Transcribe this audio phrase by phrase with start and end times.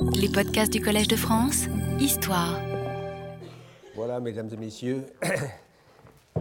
[0.00, 1.66] Les podcasts du Collège de France,
[1.98, 2.58] Histoire.
[3.94, 5.06] Voilà, mesdames et messieurs,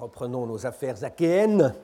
[0.00, 1.74] reprenons nos affaires achéennes.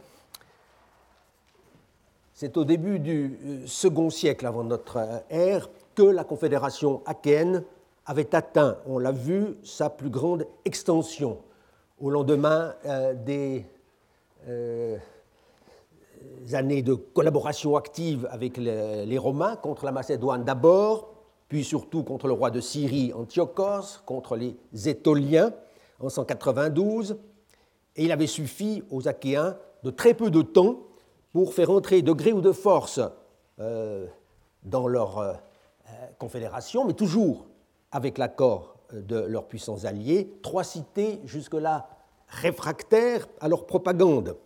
[2.33, 7.65] C'est au début du euh, second siècle avant notre ère que la confédération achéenne
[8.07, 11.39] avait atteint, on l'a vu, sa plus grande extension
[12.01, 13.67] au lendemain euh, des
[14.49, 14.97] euh,
[16.53, 21.15] années de collaboration active avec les, Romains contre la Macédoine d'abord,
[21.49, 24.57] puis surtout contre le roi de Syrie Antiochos, contre les
[24.89, 25.53] Étoliens
[26.01, 27.19] en 192,
[27.97, 30.81] et il avait suffi aux Achéens de très peu de temps
[31.33, 33.01] pour faire entrer de gré ou de force
[33.61, 34.07] euh,
[34.65, 35.33] dans leur euh,
[36.19, 37.47] confédération, mais toujours
[37.93, 41.89] avec l'accord de leurs puissants alliés, trois cités jusque-là
[42.29, 44.37] réfractaires à leur propagande,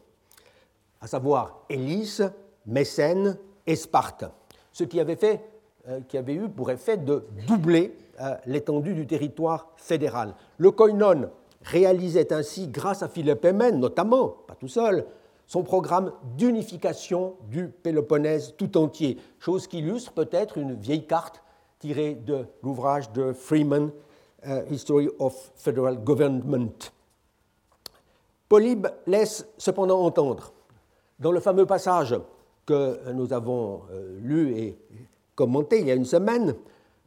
[1.03, 2.21] à savoir Élis,
[2.65, 4.25] Mécène et Sparte,
[4.73, 5.45] ce qui avait, fait,
[5.89, 10.35] euh, qui avait eu pour effet de doubler euh, l'étendue du territoire fédéral.
[10.59, 11.31] Le koinon
[11.63, 15.05] réalisait ainsi, grâce à Philippe Hémène notamment, pas tout seul,
[15.47, 21.43] son programme d'unification du Péloponnèse tout entier, chose qui illustre peut-être une vieille carte
[21.81, 23.91] tirée de l'ouvrage de Freeman,
[24.47, 26.93] euh, History of Federal Government.
[28.49, 30.53] Polybe laisse cependant entendre,
[31.19, 32.17] dans le fameux passage
[32.67, 34.79] que nous avons euh, lu et
[35.35, 36.55] commenté il y a une semaine,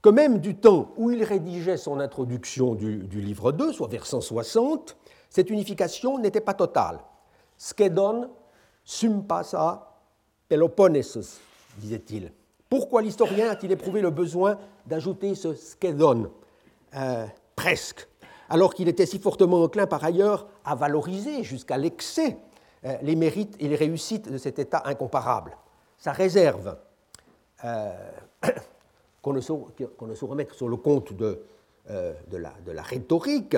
[0.02, 4.96] que même du temps où il rédigeait son introduction du, livre 2, soit vers 160,
[5.30, 7.00] cette unification n'était pas totale.
[7.58, 8.30] Skedon
[8.84, 9.92] sum passa
[10.48, 11.40] Peloponnesos,
[11.78, 12.32] disait-il.
[12.70, 16.30] Pourquoi l'historien a-t-il éprouvé le besoin d'ajouter ce skedon
[16.96, 17.26] euh,
[17.56, 18.08] Presque.
[18.50, 22.38] Alors qu'il était si fortement enclin par ailleurs à valoriser jusqu'à l'excès
[23.02, 25.58] les mérites et les réussites de cet État incomparable.
[25.98, 26.78] Sa réserve,
[27.64, 27.94] euh,
[29.22, 31.42] qu'on ne, saurait mettre sur le compte de,
[31.90, 33.58] euh, la, rhétorique,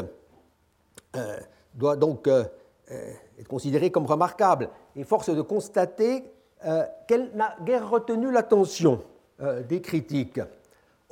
[1.15, 1.37] euh,
[1.73, 2.45] doit donc euh,
[2.89, 4.69] être considérée comme remarquable.
[4.95, 6.23] Et force de constater
[7.07, 9.03] qu'elle n'a guère retenu l'attention
[9.69, 10.39] des critiques.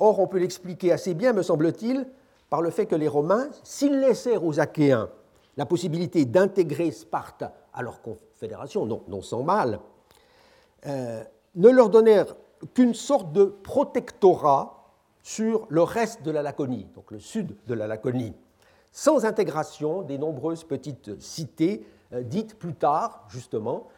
[0.00, 2.04] Or, on peut l'expliquer assez bien, me semble-t-il,
[2.50, 5.08] par le fait que les Romains, s'ils laissèrent aux Achéens
[5.56, 7.44] la possibilité d'intégrer Sparte
[7.76, 9.78] à leur confédération, non, sans mal,
[10.86, 11.22] euh,
[11.54, 12.34] ne leur donnèrent
[12.74, 17.86] qu'une sorte de protectorat sur le reste de la Laconie, donc le sud de la
[17.86, 18.34] Laconie,
[18.92, 23.88] sans intégration des nombreuses petites cités euh, dites plus tard, justement,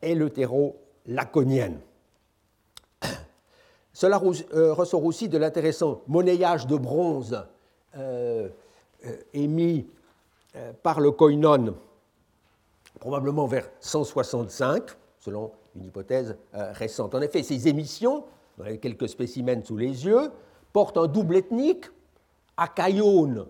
[0.00, 1.80] éleutéro-laconiennes.
[3.92, 4.20] Cela
[4.54, 7.44] euh, ressort aussi de l'intéressant monnayage de bronze
[9.32, 9.86] émis
[10.82, 11.74] par le koinon,
[13.00, 14.82] probablement vers 165,
[15.18, 17.14] selon une hypothèse euh, récente.
[17.14, 18.24] En effet, ces émissions,
[18.56, 20.30] vous avez quelques spécimens sous les yeux,
[20.72, 21.86] portent un double ethnique,
[22.56, 23.46] achaïone,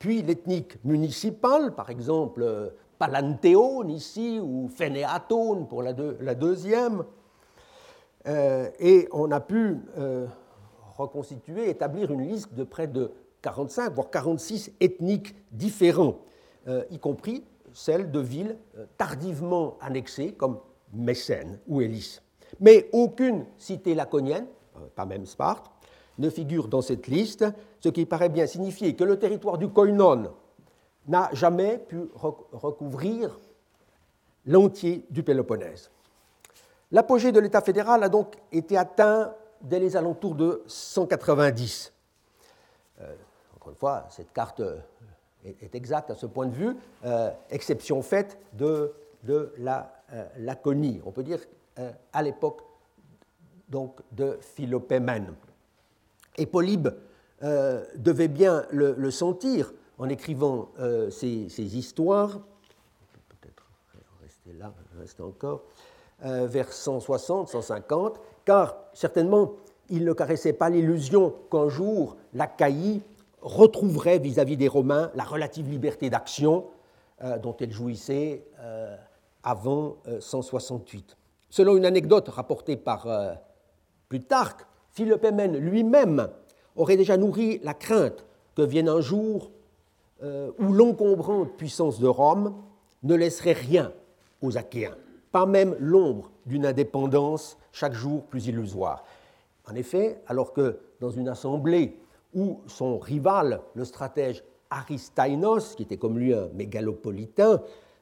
[0.00, 7.04] puis l'ethnique municipale, par exemple euh, Palantéone ici, ou Phénéatone pour la, deux, la deuxième.
[8.26, 10.26] Euh, et on a pu euh,
[10.96, 13.12] reconstituer, établir une liste de près de
[13.42, 16.18] 45, voire 46 ethniques différents,
[16.90, 17.42] y compris
[17.72, 18.56] celles de villes
[18.96, 20.58] tardivement annexées, comme
[20.92, 22.20] Mécène ou Élis.
[22.58, 24.46] Mais aucune cité laconienne,
[24.94, 25.70] pas même Sparte,
[26.18, 27.44] ne figure dans cette liste,
[27.80, 30.32] ce qui paraît bien signifier que le territoire du Koinon
[31.08, 33.38] n'a jamais pu recouvrir
[34.46, 35.90] l'entier du Péloponnèse.
[36.92, 41.92] L'apogée de l'État fédéral a donc été atteint dès les alentours de 190.
[43.00, 43.14] Euh,
[43.54, 44.62] encore une fois, cette carte
[45.44, 48.92] est, exacte à ce point de vue, euh, exception faite de,
[49.24, 51.40] de la euh, Laconie, on peut dire
[52.12, 52.60] à l'époque
[53.70, 55.32] donc de Philopémène.
[56.36, 56.88] Et Polybe
[57.42, 62.40] euh, devait bien le, sentir en écrivant euh, ces, histoires.
[63.28, 63.66] Peut-être
[64.20, 65.62] rester là, rester encore.
[66.24, 69.52] Euh, vers 160, 150, car certainement
[69.88, 73.00] il ne caressait pas l'illusion qu'un jour l'Achaïe
[73.42, 76.66] retrouverait vis-à-vis -vis des Romains la relative liberté d'action
[77.22, 78.96] euh, dont elle jouissait euh,
[79.42, 81.16] avant 168.
[81.48, 83.06] Selon une anecdote rapportée par
[84.08, 86.28] Plutarque, Philippe Hémène lui-même
[86.76, 89.50] aurait déjà nourri la crainte que vienne un jour
[90.22, 92.54] euh, où l'encombrante puissance de Rome
[93.02, 93.92] ne laisserait rien
[94.42, 94.96] aux Achéens,
[95.32, 99.04] pas même l'ombre d'une indépendance chaque jour plus illusoire.
[99.70, 101.96] En effet, alors que dans une assemblée
[102.34, 107.60] où son rival, le stratège Aristainos, qui était comme lui un mégalopolitain,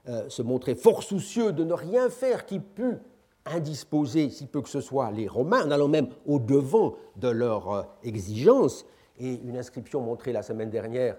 [0.08, 2.98] euh, se montrait fort soucieux de ne rien faire qui pût
[3.46, 8.84] indisposer si peu que ce soit les Romains, en allant même au-devant de leurs exigences.
[9.19, 11.16] Et une inscription montrée la semaine dernière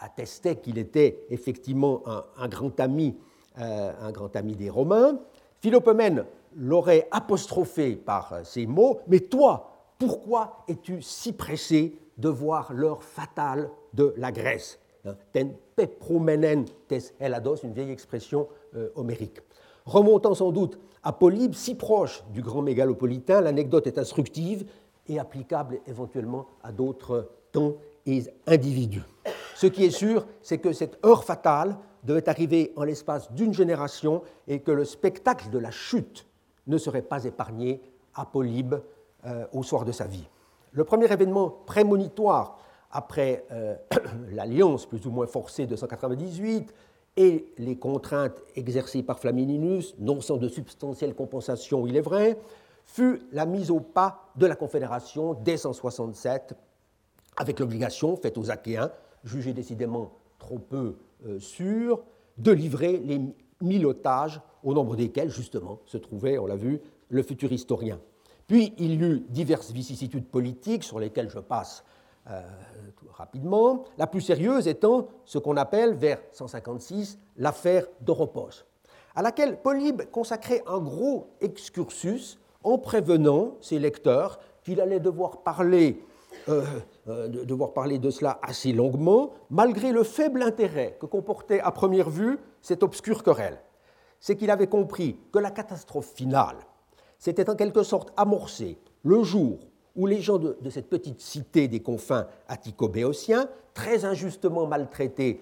[0.00, 2.02] attestait qu'il était effectivement
[2.36, 3.16] un, grand ami,
[3.56, 5.18] un grand ami des Romains.
[5.60, 6.24] Philopomène
[6.56, 13.70] l'aurait apostrophé par ces mots, mais toi, pourquoi es-tu si pressé de voir l'heure fatale
[13.92, 19.40] de la Grèce hein, Ten pepromenen tes elados, une vieille expression euh, homérique.
[19.84, 24.64] Remontant sans doute à Polybe, si proche du grand mégalopolitain, l'anecdote est instructive
[25.06, 27.74] et applicable éventuellement à d'autres temps
[28.06, 29.04] et individus.
[29.54, 34.22] Ce qui est sûr, c'est que cette heure fatale devait arriver en l'espace d'une génération
[34.48, 36.26] et que le spectacle de la chute
[36.66, 37.82] ne serait pas épargné
[38.14, 38.76] à Polybe
[39.26, 40.26] euh, au soir de sa vie.
[40.72, 42.58] Le premier événement prémonitoire
[42.90, 43.76] après euh,
[44.32, 46.72] l'alliance plus ou moins forcée de 198
[47.16, 52.38] et les contraintes exercées par Flamininus, non sans de substantielles compensations, il est vrai,
[52.86, 56.54] fut la mise au pas de la Confédération dès 167,
[57.36, 58.90] avec l'obligation faite aux Achéens,
[59.24, 60.96] jugés décidément trop peu
[61.26, 62.02] euh, sûrs,
[62.38, 63.20] de livrer les
[63.60, 67.98] mille otages, au nombre desquels, justement, se trouvait, on l'a vu, le futur historien.
[68.50, 71.84] Puis il y eut diverses vicissitudes politiques sur lesquelles je passe
[72.28, 72.42] euh,
[73.12, 78.64] rapidement, la plus sérieuse étant ce qu'on appelle, vers 156, l'affaire d'Oropos,
[79.14, 85.38] à laquelle Polybe consacrait un gros excursus en prévenant ses lecteurs qu'il allait devoir
[86.48, 86.64] euh,
[87.06, 92.10] euh, devoir parler de cela assez longuement, malgré le faible intérêt que comportait à première
[92.10, 93.60] vue cette obscure querelle.
[94.18, 96.56] C'est qu'il avait compris que la catastrophe finale
[97.20, 99.58] s'était en quelque sorte amorcé le jour
[99.94, 105.40] où les gens de, cette petite cité des confins attico-béotiens, très injustement maltraités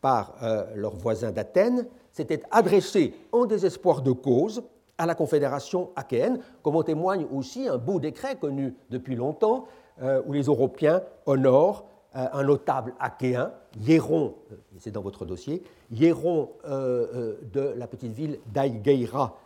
[0.00, 4.62] par euh, leurs voisins d'Athènes, s'étaient adressés en désespoir de cause
[4.98, 9.66] à la Confédération achéenne, comme en témoigne aussi un beau décret connu depuis longtemps,
[10.02, 11.84] euh, où les Européens honorent
[12.14, 14.34] euh, un notable achéen, Hieron,
[14.78, 19.36] c'est dans votre dossier, Hieron de la petite ville d'Aïgeira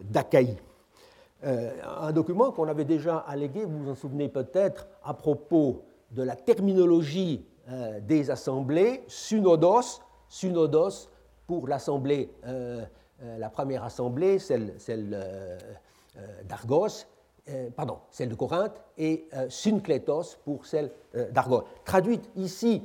[0.00, 0.56] d'Achaïe.
[1.42, 1.70] Euh,
[2.00, 6.36] un document qu'on avait déjà allégué, vous vous en souvenez peut-être, à propos de la
[6.36, 11.08] terminologie euh, des assemblées, synodos, synodos
[11.46, 12.84] pour l'assemblée, euh,
[13.38, 14.74] la première assemblée, celle,
[16.48, 17.04] d'Argos,
[17.76, 20.90] pardon, celle de Corinthe, et synkletos pour celle
[21.30, 21.64] d'Argos.
[21.84, 22.82] Traduite ici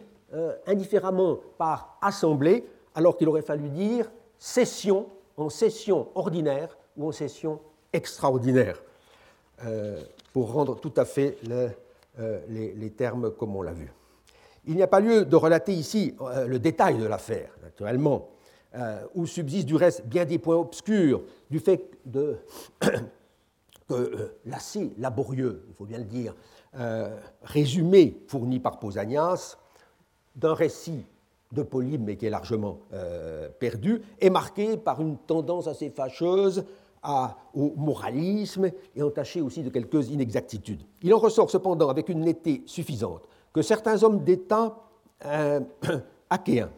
[0.68, 7.62] indifféremment par assemblée, alors qu'il aurait fallu dire session en session ordinaire ou en session
[7.95, 8.81] extraordinaire
[9.63, 10.01] euh,
[10.33, 13.92] pour rendre tout à fait euh, les, termes comme on l'a vu.
[14.65, 18.30] Il n'y a pas lieu de relater ici euh, le détail de l'affaire, naturellement,
[19.13, 21.92] où subsistent du reste bien des points obscurs du fait
[23.88, 26.36] que l'assez laborieux, il faut bien le dire,
[27.44, 29.56] résumé fourni par Pausanias
[30.36, 31.06] d'un récit
[31.53, 32.80] de Polybe, mais qui est largement
[33.59, 36.65] perdu, est marqué par une tendance assez fâcheuse
[37.54, 40.84] au moralisme et entaché aussi de quelques inexactitudes.
[41.04, 44.75] Il en ressort cependant avec une netteté suffisante que certains hommes d'État
[45.25, 45.62] euh,
[46.30, 46.72] achéens,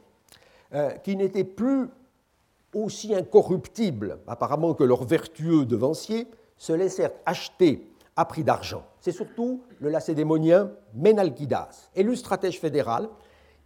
[0.73, 1.89] euh, qui n'étaient plus
[2.75, 6.27] aussi incorruptibles apparemment que leurs vertueux devanciers,
[6.57, 8.83] se laissèrent acheter à prix d'argent.
[8.99, 13.09] C'est surtout le lacédémonien Ménalquidas, élu stratège fédéral,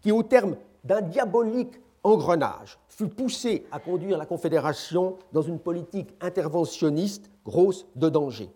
[0.02, 6.14] qui, au terme d'un diabolique engrenage fut poussé à conduire la Confédération dans une politique
[6.20, 8.52] interventionniste grosse de danger.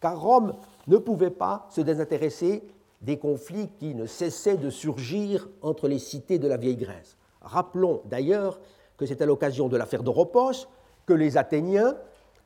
[0.00, 0.54] Car Rome
[0.88, 2.64] ne pouvait pas se désintéresser
[3.00, 7.16] des conflits qui ne cessaient de surgir entre les cités de la vieille Grèce.
[7.40, 8.58] Rappelons d'ailleurs
[8.96, 10.66] que c'est à l'occasion de l'affaire d'Oropos
[11.06, 11.96] que les Athéniens,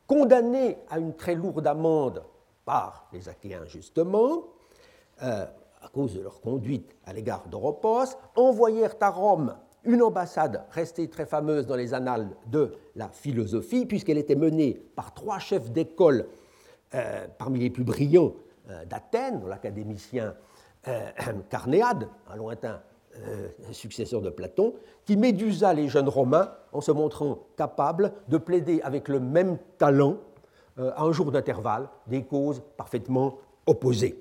[0.05, 2.23] condamnés à une très lourde amende
[2.63, 4.43] par les Achéens justement,
[5.23, 5.45] euh,
[5.81, 11.25] à cause de leur conduite à l'égard d'Oropos, envoyèrent à Rome une ambassade restée très
[11.25, 16.27] fameuse dans les annales de la philosophie, puisqu'elle était menée par trois chefs d'école
[16.95, 18.33] euh, parmi les plus brillants
[18.69, 20.35] euh, d'Athènes, l'académicien
[20.87, 21.09] euh,
[21.49, 22.81] Carnéade, un lointain
[23.71, 24.73] successeur de Platon,
[25.05, 30.17] qui médusa les jeunes Romains en se montrant capable de plaider avec le même talent,
[30.79, 33.37] à un jour d'intervalle, des causes parfaitement
[33.67, 34.19] opposées.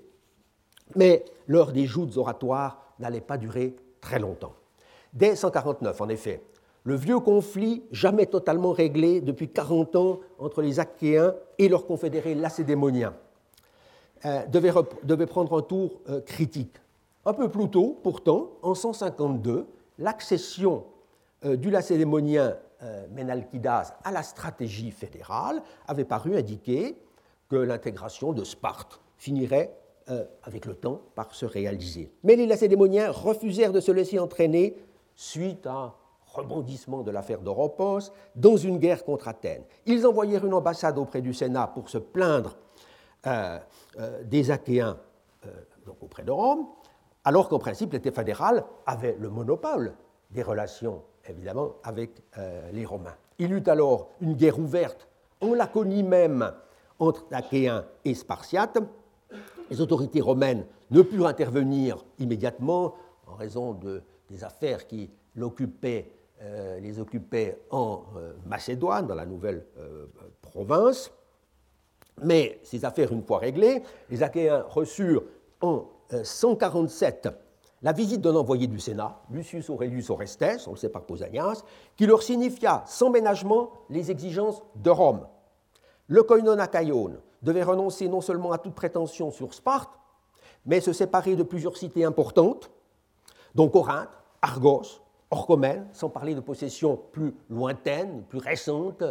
[0.95, 4.53] Mais l'heure des joutes oratoires n'allait pas durer très longtemps.
[5.13, 6.43] Dès 149, en effet,
[6.85, 12.35] le vieux conflit, jamais totalement réglé depuis 40 ans entre les Achéens et leurs confédérés
[12.35, 13.15] lacédémoniens,
[14.25, 16.77] euh, devait, prendre un tour euh, critique.
[17.27, 19.67] Un peu plus tôt, pourtant, en 152,
[19.99, 20.85] l'accession
[21.45, 22.57] euh, du lacédémonien
[23.15, 26.97] Menalkidas à la stratégie fédérale avait paru indiquer
[27.49, 29.73] que l'intégration de Sparte finirait
[30.43, 32.11] avec le temps par se réaliser.
[32.25, 34.75] Mais les Lacédémoniens refusèrent de se laisser entraîner
[35.15, 35.95] suite à
[36.33, 39.65] rebondissement de l'affaire d'Oropos, dans une guerre contre Athènes.
[39.87, 42.57] Ils envoyèrent une ambassade auprès du Sénat pour se plaindre
[43.27, 43.59] euh,
[43.99, 44.97] euh, des Achéens
[45.47, 45.51] euh,
[46.01, 46.67] auprès de Rome,
[47.25, 49.95] alors qu'en principe l'État fédéral avait le monopole
[50.31, 52.11] des relations, évidemment, avec
[52.73, 53.15] les Romains.
[53.39, 55.07] Il eut alors une guerre ouverte
[55.41, 56.53] en Laconie même
[56.99, 58.79] entre Achéens et Spartiates.
[59.71, 62.95] Les autorités romaines ne purent intervenir immédiatement
[63.27, 66.11] en raison de, des affaires qui l'occupaient
[66.43, 70.07] euh, les occupait en euh, Macédoine, dans la nouvelle euh,
[70.41, 71.13] province.
[72.23, 75.23] Mais ces affaires, une fois réglées, les Achéens reçurent
[75.61, 75.87] en
[76.23, 77.29] 147
[77.85, 81.65] la visite d'un envoyé du Sénat, Lucius Aurelius Orestes, on le sait par Pausanias,
[81.97, 85.27] qui leur signifia sans ménagement les exigences de Rome.
[86.07, 89.91] Le koinon achaïon devait renoncer non seulement à toute prétention sur Sparte,
[90.65, 92.71] mais se séparer de plusieurs cités importantes,
[93.55, 99.05] dont Corinthe, Argos, Orchomène, sans parler de possessions plus lointaines, plus récentes,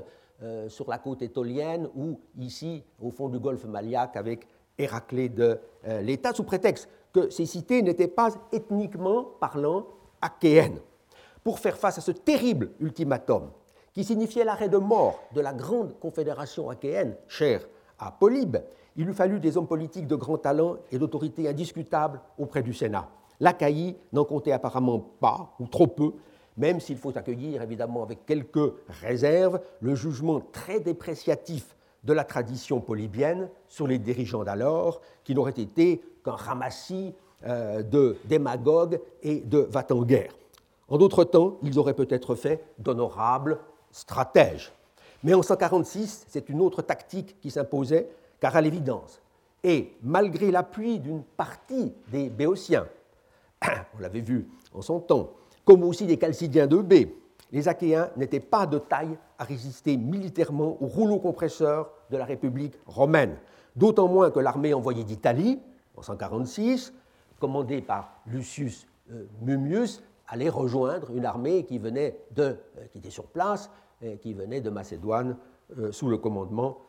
[0.43, 4.47] euh, sur la côte étolienne ou ici au fond du golfe Maliaque avec
[4.77, 9.85] Héraclée de euh, l'État, sous prétexte que ces cités n'étaient pas ethniquement parlant
[10.21, 10.79] achéennes.
[11.43, 13.51] Pour faire face à ce terrible ultimatum,
[13.93, 17.67] qui signifiait l'arrêt de mort de la grande confédération achéenne, chère
[17.99, 18.57] à Polybe,
[18.95, 23.07] il eût fallu des hommes politiques de grand talent et d'autorité indiscutable auprès du Sénat.
[23.41, 26.13] L'Achaïe n'en comptait apparemment pas, ou trop peu,
[26.57, 32.79] même s'il faut accueillir évidemment avec quelques réserves le jugement très dépréciatif de la tradition
[32.79, 37.15] polybienne sur les dirigeants d'alors, qui n'auraient été qu'un ramassis
[37.47, 40.35] euh, de démagogues et de va guerre
[40.87, 43.57] En d'autres temps, ils auraient peut-être fait d'honorables
[43.91, 44.71] stratèges.
[45.23, 48.07] Mais en 146, c'est une autre tactique qui s'imposait,
[48.39, 49.19] car à l'évidence,
[49.63, 52.85] et malgré l'appui d'une partie des Béotiens,
[53.95, 55.31] on l'avait vu en son temps,
[55.65, 56.93] comme aussi des Chalcidiens de B,
[57.51, 62.75] les Achéens n'étaient pas de taille à résister militairement au rouleau compresseur de la République
[62.85, 63.37] romaine,
[63.75, 65.59] d'autant moins que l'armée envoyée d'Italie,
[65.95, 66.93] en 146,
[67.39, 73.25] commandée par Lucius euh, Mummius, allait rejoindre une armée qui, venait de, euh, était sur
[73.27, 73.69] place,
[74.21, 75.37] qui venait de Macédoine
[75.77, 76.79] euh, sous le commandement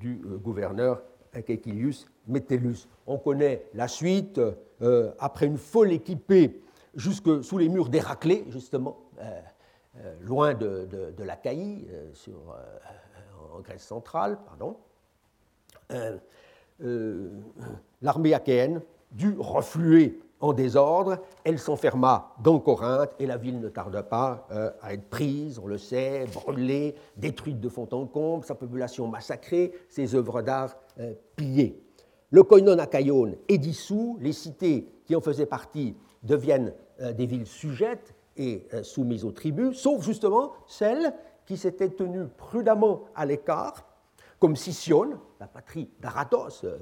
[0.00, 1.02] du gouverneur
[1.40, 2.88] Caecilius Metellus.
[3.06, 4.40] On connaît la suite,
[4.82, 6.60] euh, après une folle équipée
[6.94, 9.40] jusque sous les murs d'Héraclée, justement, euh,
[9.98, 11.24] euh, loin de, de,
[13.54, 14.76] en Grèce centrale, pardon,
[18.00, 24.02] l'armée achéenne dut refluer en désordre, elle s'enferma dans Corinthe et la ville ne tarda
[24.02, 24.46] pas
[24.82, 29.72] à être prise, on le sait, brûlée, détruite de fond en comble, sa population massacrée,
[29.88, 30.76] ses œuvres d'art
[31.36, 31.82] pillées.
[32.32, 36.72] Le koinon achaïon est dissous, les cités qui en faisaient partie deviennent
[37.02, 41.12] euh, des villes sujettes et euh, soumises aux tribus, sauf justement celles
[41.44, 43.84] qui s'étaient tenues prudemment à l'écart,
[44.42, 46.76] comme Sicyone, la patrie d'Aratos euh,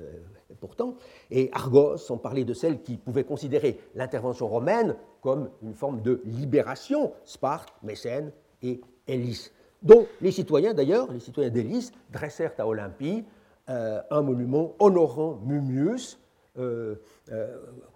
[0.60, 0.96] pourtant,
[1.30, 6.22] et Argos, sans parler de celles qui pouvaient considérer l'intervention romaine comme une forme de
[6.24, 9.50] libération, Sparte, Mécène et Élis,
[9.82, 13.26] dont les citoyens d'ailleurs, les citoyens d'Élis, dressèrent à Olympie
[13.68, 16.18] euh, un monument honorant Mummius
[16.56, 16.94] euh,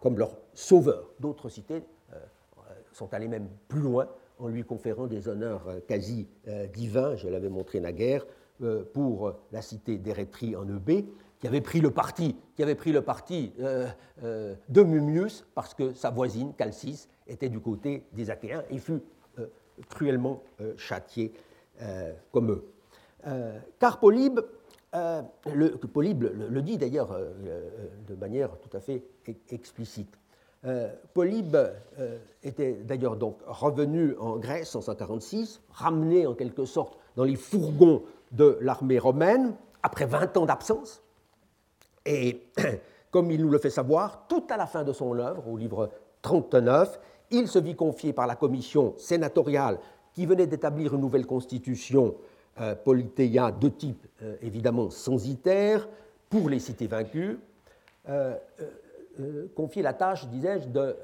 [0.02, 1.08] comme leur sauveur.
[1.20, 1.82] D'autres cités
[2.92, 6.28] sont allées même plus loin en lui conférant des honneurs quasi
[6.72, 8.26] divins, je l'avais montré naguère,
[8.92, 11.06] pour la cité d'Érétrie en Eubée,
[11.38, 16.10] qui avait pris le parti, qui avait pris le parti de Mummius parce que sa
[16.10, 19.02] voisine, Calcis, était du côté des Achéens et fut
[19.88, 20.42] cruellement
[20.76, 21.32] châtié
[22.30, 22.64] comme eux.
[23.78, 24.40] car Polybe
[24.94, 27.70] euh, le, Polybe le, dit d'ailleurs euh, euh,
[28.06, 29.02] de manière tout à fait
[29.50, 30.18] explicite.
[31.12, 31.58] Polybe
[32.42, 38.02] était d'ailleurs donc revenu en Grèce en 146, ramené en quelque sorte dans les fourgons
[38.34, 41.02] de l'armée romaine après 20 ans d'absence.
[42.04, 42.46] Et
[43.10, 45.90] comme il nous le fait savoir, tout à la fin de son œuvre, au livre
[46.22, 46.98] 39,
[47.30, 49.78] il se vit confier par la commission sénatoriale
[50.12, 52.14] qui venait d'établir une nouvelle constitution
[52.60, 55.88] euh, de type euh, évidemment censitaire
[56.30, 57.38] pour les cités vaincues,
[58.08, 58.36] euh,
[59.54, 60.96] confier la tâche, disais-je, de,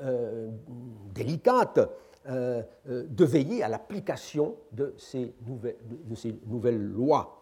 [2.25, 5.35] délicate de veiller à l'application de, ces
[6.47, 7.37] nouvelles, lois,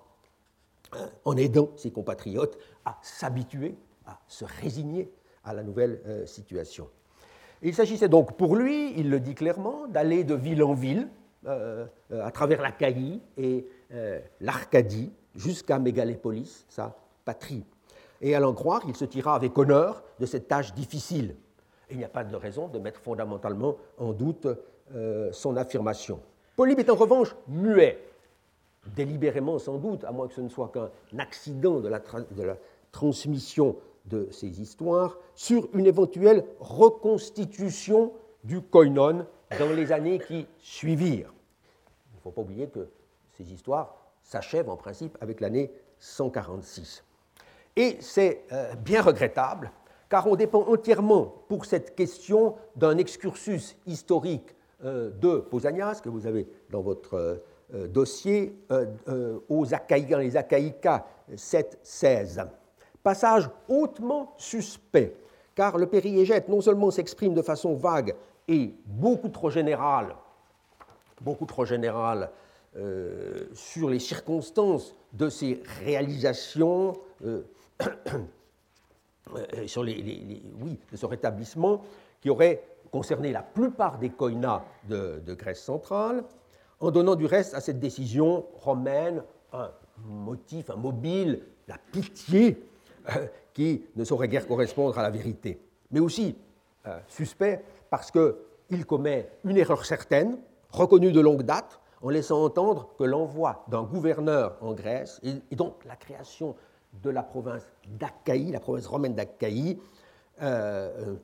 [1.24, 3.74] en aidant ses compatriotes à s'habituer,
[4.06, 5.12] à se résigner
[5.44, 6.88] à la nouvelle situation.
[7.62, 11.08] Il s'agissait donc pour lui, il le dit clairement, d'aller de ville en ville,
[11.44, 13.66] à travers l'Achaïe et
[14.40, 17.64] l'Arcadie jusqu'à Mégalépolis, sa patrie.
[18.20, 21.36] Et à l'en croire, il se tira avec honneur de cette tâche difficile.
[21.90, 24.46] Il n'y a pas de raison de mettre fondamentalement en doute
[25.32, 26.20] son affirmation.
[26.56, 27.98] Polybe est en revanche muet,
[28.96, 32.56] délibérément sans doute, à moins que ce ne soit qu'un accident de la, de la
[32.90, 33.76] transmission
[34.06, 38.12] de ces histoires, sur une éventuelle reconstitution
[38.44, 39.26] du koinon
[39.58, 41.32] dans les années qui suivirent.
[42.12, 42.88] Il ne faut pas oublier que
[43.36, 47.04] ces histoires s'achèvent en principe avec l'année 146.
[47.76, 49.70] Et c'est euh, bien regrettable,
[50.08, 56.26] car on dépend entièrement pour cette question d'un excursus historique euh, de Pausanias, que vous
[56.26, 57.42] avez dans votre
[57.74, 62.46] euh, dossier, euh, aux dans les Achaïcas 7-16.
[63.02, 65.14] Passage hautement suspect,
[65.54, 68.14] car le périégète non seulement s'exprime de façon vague
[68.46, 70.14] et beaucoup trop générale,
[71.20, 72.30] beaucoup trop générale
[73.54, 76.94] sur les circonstances de ces réalisations,
[79.66, 80.42] sur les,
[80.90, 81.82] de ce rétablissement,
[82.20, 86.24] qui aurait concerner la plupart des koinas de, Grèce centrale,
[86.80, 89.70] en donnant du reste à cette décision romaine un
[90.04, 92.62] motif, un mobile, la pitié,
[93.10, 95.60] euh, qui ne saurait guère correspondre à la vérité.
[95.90, 96.36] Mais aussi
[96.86, 100.38] euh, suspect parce qu'il commet une erreur certaine,
[100.70, 105.84] reconnue de longue date, en laissant entendre que l'envoi d'un gouverneur en Grèce, et, donc
[105.84, 106.54] la création
[106.92, 109.78] de la province d'Achaïe, la province romaine d'Achaïe,
[110.42, 111.16] euh,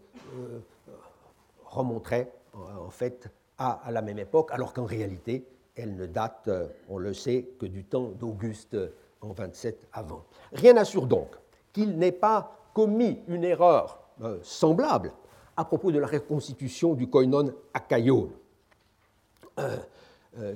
[1.64, 3.28] remonterait en fait
[3.58, 7.66] à, la même époque, alors qu'en réalité, elle ne date, euh, on le sait, que
[7.66, 10.24] du temps d'Auguste euh, en 27 avant.
[10.52, 11.28] Rien n'assure donc
[11.72, 15.12] qu'il n'ait pas commis une erreur euh, semblable
[15.56, 18.30] à propos de la reconstitution du koinon achaïon,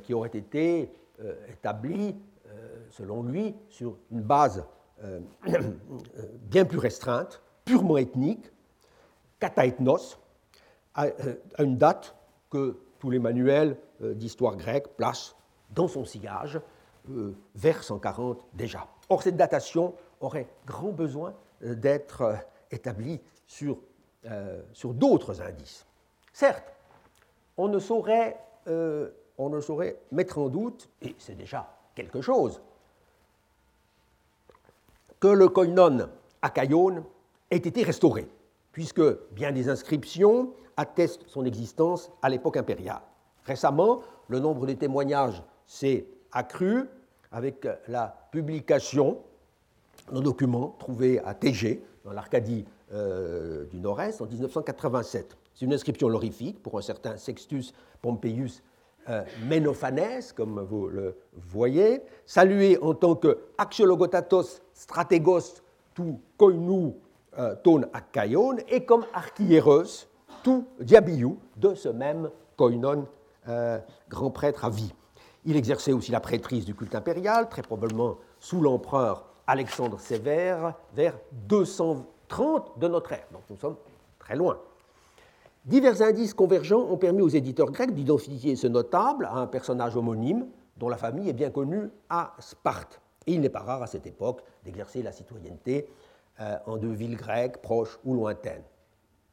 [0.03, 0.91] qui aurait été
[1.53, 2.17] établie,
[2.91, 4.65] selon lui, sur une base
[6.51, 8.51] bien plus restreinte, purement ethnique,
[9.39, 10.19] kataethnos,
[10.95, 11.07] à
[11.63, 12.17] une date
[12.51, 15.37] que tous les manuels euh, d'histoire grecque placent
[15.71, 16.61] dans son sillage
[17.11, 18.87] euh, vers 140 déjà.
[19.09, 22.37] Or, cette datation aurait grand besoin euh, d'être
[22.71, 23.79] établie sur,
[24.75, 25.87] sur d'autres indices.
[26.35, 26.71] Certes,
[27.57, 32.61] on ne, saurait, on ne saurait mettre en doute, et c'est déjà quelque chose,
[35.21, 36.09] que le koinon
[36.43, 37.05] Achaïon
[37.51, 38.29] ait été restauré,
[38.73, 39.03] puisque
[39.33, 43.03] bien des inscriptions atteste son existence à l'époque impériale.
[43.45, 46.85] Récemment, le nombre de témoignages s'est accru
[47.33, 49.19] avec la publication
[50.13, 55.37] d'un document trouvé à Tégé, dans l'Arcadie euh, du Nord-Est, en 1987.
[55.55, 58.63] C'est une inscription honorifique pour un certain Sextus Pompeius
[59.09, 65.63] euh, Menophanes, comme vous le voyez, salué en tant que axiologotatos stratégos
[65.95, 66.03] tu
[66.37, 66.97] koinou
[67.39, 70.07] euh, ton akaion et comme archiéros
[70.43, 73.07] tout Diabiou de ce même Koinon,
[73.49, 74.93] euh, grand prêtre à vie.
[75.45, 81.19] Il exerçait aussi la prêtrise du culte impérial, très probablement sous l'empereur Alexandre Sévère, vers
[81.49, 83.27] 230 de notre ère.
[83.33, 83.77] Donc nous sommes
[84.19, 84.59] très loin.
[85.69, 90.47] Divers indices convergents ont permis aux éditeurs grecs d'identifier ce notable à un personnage homonyme
[90.79, 93.03] dont la famille est bien connue à Sparte.
[93.27, 95.87] Et il n'est pas rare à cette époque d'exercer la citoyenneté
[96.41, 98.63] euh, en deux villes grecques proches ou lointaines.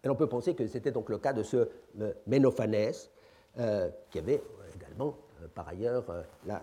[0.03, 1.69] Et on peut penser que c'était donc le cas de ce
[2.01, 3.09] euh, Ménophanès,
[3.57, 4.43] euh, qui avait
[4.75, 6.03] également, euh, par ailleurs,
[6.45, 6.61] la,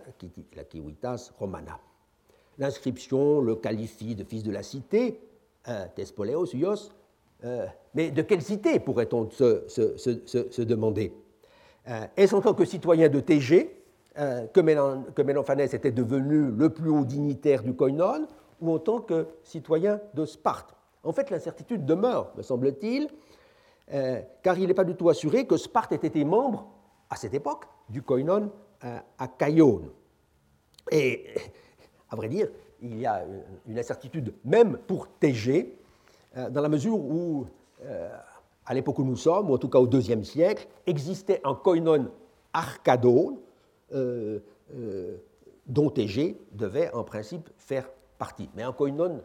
[0.54, 1.80] la Kiwitas romana.
[2.58, 5.18] L'inscription le qualifie de fils de la cité,
[5.94, 6.90] Tespoleos, Ios,
[7.94, 11.12] mais de quelle cité pourrait-on se, demander?
[12.16, 13.76] Est-ce en tant que citoyen de TG
[14.14, 18.28] que, Ménophanès était devenu le plus haut dignitaire du Koinon,
[18.60, 20.74] ou en tant que citoyen de Sparte?
[21.04, 23.08] En fait, l'incertitude demeure, me semble-t-il,
[23.92, 26.68] euh, car il n'est pas du tout assuré que Sparte ait été membre,
[27.10, 28.50] à cette époque, du koinon
[28.84, 29.90] euh, à Caïone.
[30.90, 31.26] Et,
[32.08, 32.48] à vrai dire,
[32.80, 33.24] il y a
[33.66, 35.64] une incertitude même pour euh,
[36.36, 37.46] dans la mesure où,
[38.64, 42.08] à l'époque où nous sommes, ou en tout cas au IIe siècle, existait un koinon
[42.52, 43.36] arcadone
[45.66, 48.48] dont Tégé devait en principe faire partie.
[48.54, 49.20] Mais un koinon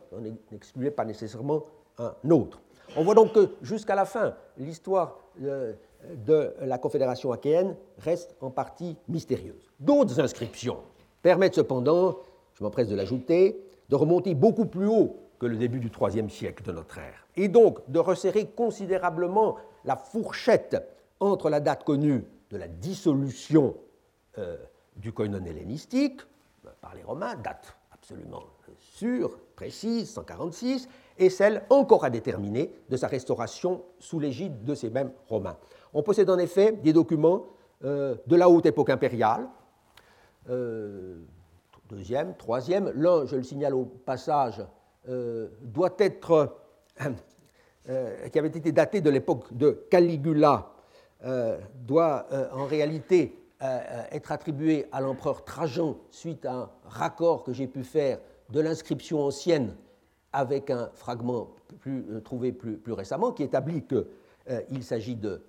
[0.52, 1.64] n'excluait pas nécessairement
[1.98, 2.60] un autre.
[2.96, 8.98] On voit donc que jusqu'à la fin, l'histoire de, la Confédération achéenne reste en partie
[9.08, 9.72] mystérieuse.
[9.80, 10.78] D'autres inscriptions
[11.22, 12.18] permettent cependant,
[12.54, 16.64] je m'empresse de l'ajouter, de remonter beaucoup plus haut que le début du IIIe siècle
[16.64, 20.78] de notre ère, et donc de resserrer considérablement la fourchette
[21.20, 23.76] entre la date connue de la dissolution
[24.96, 26.22] du koinon hellénistique
[26.82, 28.44] par les Romains, date absolument
[28.80, 34.90] sûre, précise, 146, et celle encore à déterminer de sa restauration sous l'égide de ces
[34.90, 35.58] mêmes Romains.
[35.94, 37.46] On possède en effet des documents
[37.82, 39.48] de la haute époque impériale,
[41.90, 42.92] deuxième, troisième.
[42.96, 44.62] L'un, je le signale au passage,
[45.08, 46.58] doit être
[47.90, 50.74] euh, qui avait été daté de l'époque de Caligula,
[51.24, 53.40] euh, doit euh, en réalité
[54.12, 58.20] être attribué à l'empereur Trajan suite à un raccord que j'ai pu faire
[58.52, 59.74] de l'inscription ancienne
[60.32, 61.56] avec un fragment
[62.24, 65.42] trouvé plus, récemment qui établit qu'il s'agit de,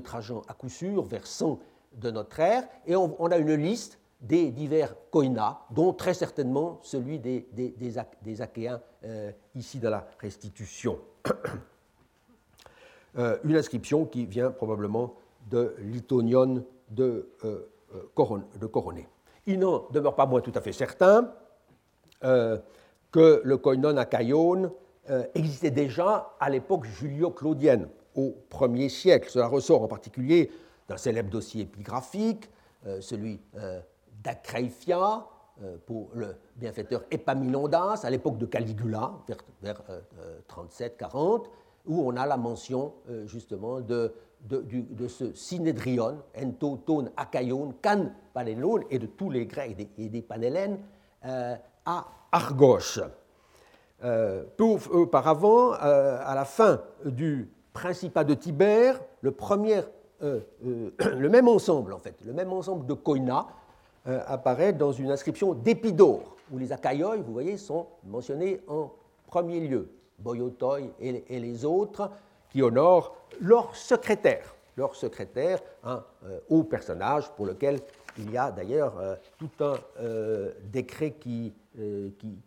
[0.00, 1.60] Trajan à coup sûr, vers 100
[1.92, 7.18] de notre ère, et on, a une liste des divers koinas, dont très certainement celui
[7.18, 8.80] des, des, Achéens
[9.54, 10.98] ici dans la restitution.
[13.18, 15.14] Euh, une inscription qui vient probablement
[15.50, 19.06] de l'Itonion de, euh, euh, de Coroné.
[19.46, 21.30] Il n'en demeure pas moins tout à fait certain
[22.22, 24.06] que le koinon à
[25.34, 29.28] existait déjà à l'époque julio-claudienne, au 1er siècle.
[29.28, 30.52] Cela ressort en particulier
[30.88, 32.48] d'un célèbre dossier épigraphique,
[33.00, 33.40] celui
[34.22, 35.26] d'Acreifia,
[35.86, 39.82] pour le bienfaiteur Epaminondas, à l'époque de Caligula, vers, vers
[40.48, 41.44] 37-40,
[41.86, 48.10] où on a la mention euh, justement de, de, ce synédrion, ento, ton, akaion, kan,
[48.34, 50.26] panelon, et de tous les Grecs et des,
[51.24, 53.00] euh, à Argos.
[54.04, 59.30] Euh, peu auparavant, à la fin du Principat de Tibère, le,
[60.20, 63.46] le même ensemble, en fait, le même ensemble de koina
[64.04, 68.90] apparaît dans une inscription d'Épidore, où les Achaïoi, vous voyez, sont mentionnés en
[69.26, 69.88] premier lieu.
[70.18, 72.10] Boyotoi et, les autres,
[72.50, 77.80] qui honorent leur secrétaire, leur secrétaire, un euh, haut personnage pour lequel
[78.18, 81.54] il y a d'ailleurs euh, tout un euh, décret qui,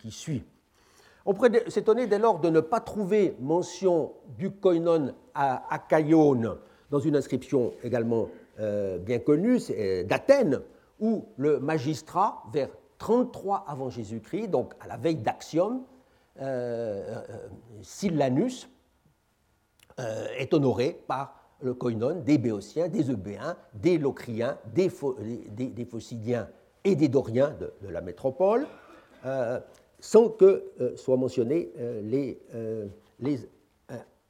[0.09, 0.43] suit.
[1.25, 6.57] On pourrait s'étonner dès lors de ne pas trouver mention du koinon à Achaïon
[6.91, 8.29] dans une inscription également
[9.01, 9.59] bien connue,
[10.05, 10.61] d'Athènes,
[10.99, 15.83] où le magistrat, vers 33 avant Jésus-Christ, donc à la veille d'Axiom,
[16.41, 17.47] euh, euh,
[17.81, 18.67] Sillanus
[19.99, 24.91] euh, est honoré par le koinon des Béotiens, des Eubéens, des Locriens, des,
[25.49, 26.49] des, Phocidiens
[26.83, 28.67] et des Doriens de, la métropole,
[29.99, 31.71] sans que soient mentionnés
[32.03, 32.37] les,
[33.19, 33.49] les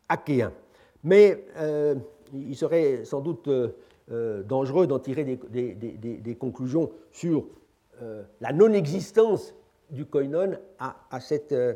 [0.07, 0.53] Achéens.
[1.03, 1.43] Mais
[2.31, 3.49] il serait sans doute
[4.09, 7.45] dangereux d'en tirer des, conclusions sur
[8.41, 9.53] la non-existence
[9.89, 11.73] du koinon à, cette, euh,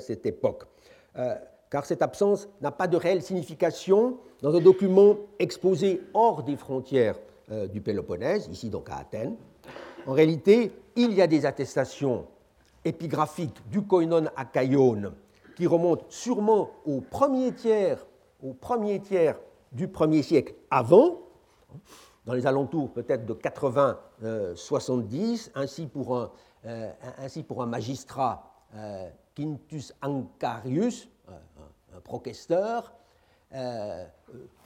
[0.00, 0.64] cette époque.
[1.18, 1.34] Euh,
[1.70, 7.16] car cette absence n'a pas de réelle signification dans un document exposé hors des frontières
[7.50, 9.36] euh, du Péloponnèse, ici donc à Athènes.
[10.06, 12.26] En réalité, il y a des attestations
[12.84, 18.06] épigraphiques du koinon à qui remontent sûrement au premier tiers,
[18.42, 19.38] au premier tiers
[19.70, 21.20] du premier siècle avant,
[22.24, 26.30] dans les alentours peut-être de 80-70, ainsi pour un
[26.64, 28.44] euh, ainsi pour un magistrat,
[28.76, 32.92] euh, Quintus Ancarius, un, proquesteur,
[33.52, 34.04] euh,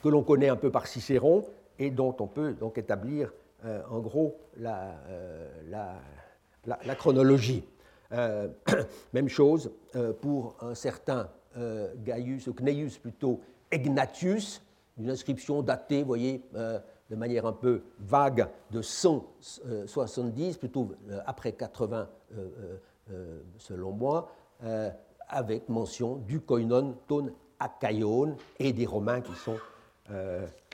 [0.03, 1.43] que l'on connaît un peu par Cicéron
[1.79, 3.33] et dont on peut donc établir
[3.89, 4.93] en gros la,
[6.97, 7.65] chronologie.
[9.13, 9.71] même chose
[10.21, 11.29] pour un certain
[12.05, 13.41] Gaius, Cneius plutôt,
[13.71, 14.61] Egnatius,
[14.97, 16.43] une inscription datée, vous voyez,
[17.09, 22.79] de manière un peu vague de 170, plutôt euh, après 80 euh,
[23.11, 24.31] euh, selon moi,
[25.29, 29.57] avec mention du koinon ton akaion et des Romains qui sont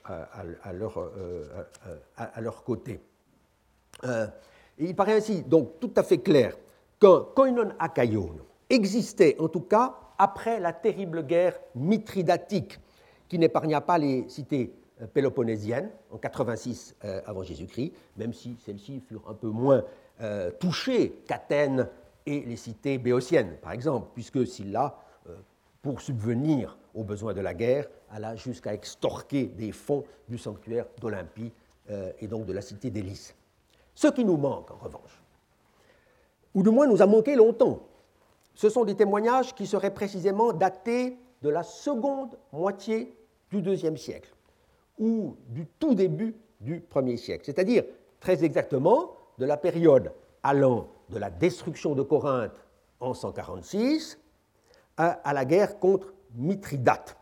[0.06, 3.02] à, leur, côté.
[4.80, 6.56] il paraît ainsi donc tout à fait clair
[7.00, 8.38] qu'un koinon akaion
[8.69, 12.80] existait en tout cas après la terrible guerre mithridatique
[13.28, 19.00] qui n'épargna pas les cités euh, péloponnésienne en 86 euh, avant Jésus-Christ, même si celles-ci
[19.00, 19.84] furent un peu moins
[20.22, 21.88] euh, touchées qu'Athènes
[22.26, 24.98] et les cités béotiennes, par exemple, puisque Sylla,
[25.82, 31.52] pour subvenir aux besoins de la guerre, alla jusqu'à extorquer des fonds du sanctuaire d'Olympie
[32.20, 33.36] et donc de la cité d'Élys.
[33.94, 35.22] Ce qui nous manque, en revanche,
[36.54, 37.86] ou du moins nous a manqué longtemps,
[38.56, 43.13] ce sont des témoignages qui seraient précisément datés de la seconde moitié
[43.52, 44.34] du deuxième siècle
[44.98, 47.84] ou du tout début du premier siècle, c'est-à-dire
[48.20, 50.12] très exactement de la période
[50.44, 52.66] allant de la destruction de Corinthe
[53.00, 54.20] en 146
[54.98, 57.18] à, la guerre contre Mithridate.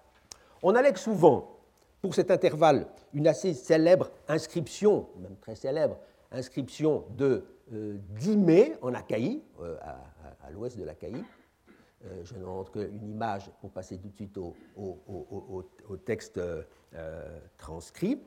[0.62, 1.58] On allègue souvent
[2.02, 5.98] pour cet intervalle une assez célèbre inscription, même très célèbre,
[6.32, 9.42] inscription de 10 mai en Achaïe,
[9.82, 11.24] à, l'ouest de l'Achaïe.
[12.24, 16.40] Je n'en montre qu'une image pour passer tout de suite au, texte
[17.58, 18.20] transcrit.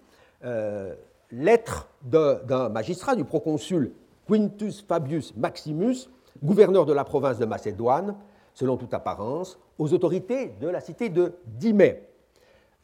[1.30, 3.92] lettre d'un magistrat, du proconsul
[4.26, 6.08] Quintus Fabius Maximus,
[6.42, 8.16] gouverneur de la province de Macédoine,
[8.54, 12.02] selon toute apparence, aux autorités de la cité de Dimée.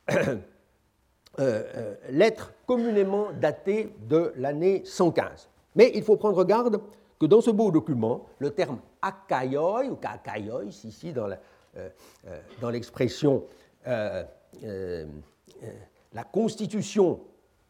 [1.38, 5.48] Euh, euh, lettre communément datée de l'année 115.
[5.76, 6.80] Mais il faut prendre garde
[7.20, 11.38] que dans ce beau document, le terme akaioi, ou kakaioi, ici euh,
[12.60, 13.44] dans l'expression
[13.86, 14.24] la
[16.24, 17.20] constitution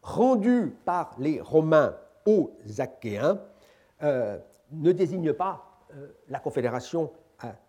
[0.03, 1.95] rendue par les Romains
[2.27, 3.39] aux Achéens,
[4.03, 5.87] ne désigne pas
[6.29, 7.13] la confédération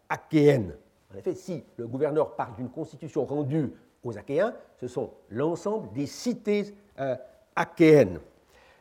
[0.10, 0.74] achéenne.
[1.13, 6.08] En effet, si le gouverneur parle d'une constitution rendue aux Achéens, ce sont l'ensemble des
[6.08, 7.15] cités euh,
[7.56, 8.19] achéennes.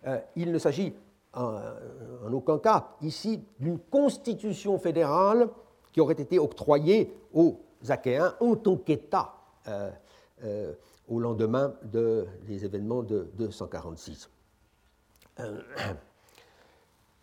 [0.06, 0.94] Euh, il ne s'agit
[1.34, 5.48] en, aucun cas ici d'une constitution fédérale
[5.92, 9.34] qui aurait été octroyée aux Achéens en tant qu'État
[9.68, 10.72] euh,
[11.08, 14.30] au lendemain des événements de 246.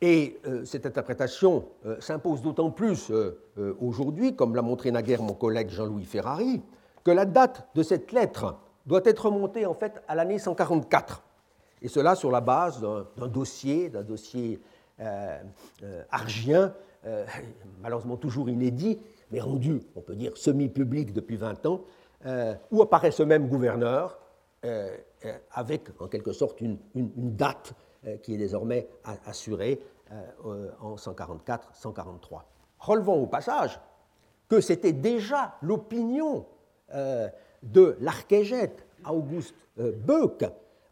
[0.02, 1.66] Et cette interprétation
[2.00, 3.12] s'impose d'autant plus
[3.80, 6.62] aujourd'hui, comme l'a montré naguère mon collègue Jean-Louis Ferrari,
[7.08, 11.24] que la date de cette lettre doit être remontée en fait à l'année 144,
[11.82, 14.60] et cela sur la base d'un dossier, d'un dossier
[15.00, 15.38] euh,
[15.84, 16.74] euh, argien,
[17.06, 17.24] euh,
[17.82, 21.82] malheureusement toujours inédit, mais rendu, on peut dire, semi-public depuis 20 ans,
[22.72, 24.20] où apparaît ce même gouverneur
[25.52, 27.74] avec en quelque sorte une, date
[28.24, 28.88] qui est désormais
[29.26, 29.80] assurée
[30.82, 32.42] en 144-143.
[32.80, 33.80] Relevons au passage
[34.50, 36.48] que c'était déjà l'opinion
[36.92, 40.44] de l'archégète Auguste Beuck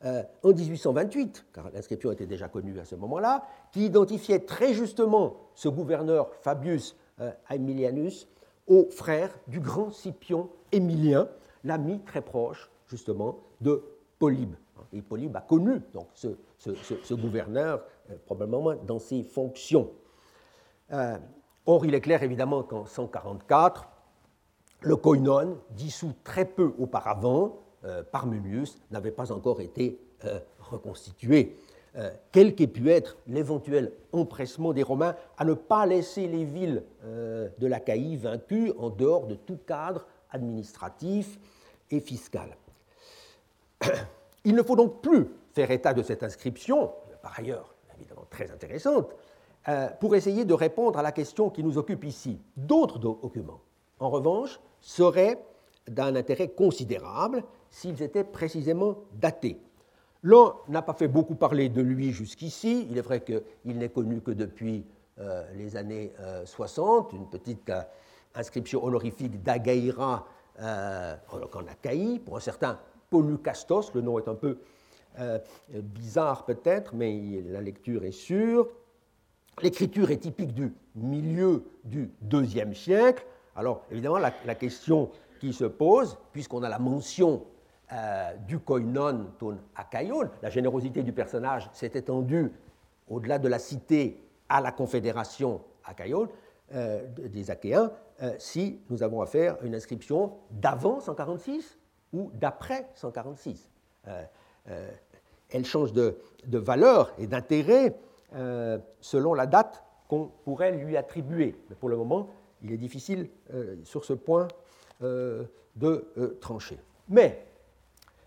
[0.05, 5.37] euh, en 1828, car l'inscription était déjà connue à ce moment-là, qui identifiait très justement
[5.55, 6.95] ce gouverneur Fabius
[7.49, 8.27] Aemilianus
[8.67, 11.29] au frère du grand Scipion Émilien,
[11.63, 13.81] l'ami très proche justement de
[14.19, 14.55] Polybe.
[14.91, 17.81] Et Polybe a connu donc, ce, gouverneur
[18.25, 19.91] probablement dans ses fonctions.
[21.65, 23.87] or, il est clair évidemment qu'en 144,
[24.81, 31.55] le koinon, dissous très peu auparavant euh, par Mummius, n'avait pas encore été euh, reconstitué.
[31.95, 36.83] Euh, quel qu'ait pu être l'éventuel empressement des Romains à ne pas laisser les villes
[37.03, 41.39] de l'Achaïe vaincues en dehors de tout cadre administratif
[41.91, 42.57] et fiscal.
[44.45, 49.13] Il ne faut donc plus faire état de cette inscription, par ailleurs évidemment très intéressante,
[49.99, 52.41] pour essayer de répondre à la question qui nous occupe ici.
[52.57, 53.61] D'autres documents,
[53.99, 55.39] en revanche, seraient
[55.87, 59.59] d'un intérêt considérable s'ils étaient précisément datés.
[60.23, 62.87] L'un n'a pas fait beaucoup parler de lui jusqu'ici.
[62.89, 64.85] Il est vrai qu'il n'est connu que depuis
[65.19, 66.11] euh, les années
[66.45, 67.81] 60, euh, une petite euh,
[68.33, 74.57] inscription honorifique d'Agaïra en Achaïe, pour un certain Polucastos, le nom est un peu
[75.69, 78.69] bizarre peut-être, mais la lecture est sûre.
[79.61, 85.09] L'écriture est typique du milieu du deuxième siècle, alors, évidemment, la, question
[85.53, 87.43] se pose, puisqu'on a la mention
[87.93, 92.51] euh, du koinon ton akaion, la générosité du personnage s'est étendue
[93.07, 96.27] au-delà de la cité à la confédération akaion
[96.73, 97.91] euh, des Achéens,
[98.23, 101.77] euh, si nous avons affaire à une inscription d'avant 146
[102.13, 103.69] ou d'après 146.
[105.51, 107.95] elle change de, de valeur et d'intérêt
[108.99, 111.55] selon la date qu'on pourrait lui attribuer.
[111.69, 112.29] Mais pour le moment,
[112.63, 113.29] il est difficile
[113.83, 114.47] sur ce point
[115.01, 116.79] de euh, trancher.
[117.09, 117.45] Mais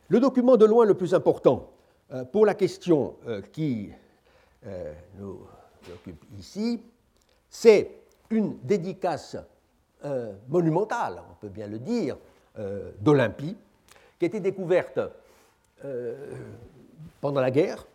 [0.09, 1.71] le document de loin le plus important
[2.33, 3.17] pour la question
[3.53, 3.91] qui
[5.19, 5.41] nous
[5.93, 6.83] occupe ici,
[7.51, 7.91] c'est
[8.31, 9.37] une dédicace
[10.49, 12.17] monumentale, on peut bien le dire,
[12.99, 13.59] d'Olympie,
[14.19, 14.99] qui a été découverte
[17.21, 17.87] pendant la guerre,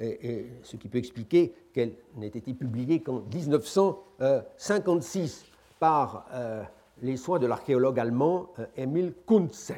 [0.00, 5.44] et, ce qui peut expliquer qu'elle n'ait été publiée qu'en 1956
[5.78, 6.62] par euh,
[7.02, 9.72] les soins de l'archéologue allemand euh, Emil Kunze.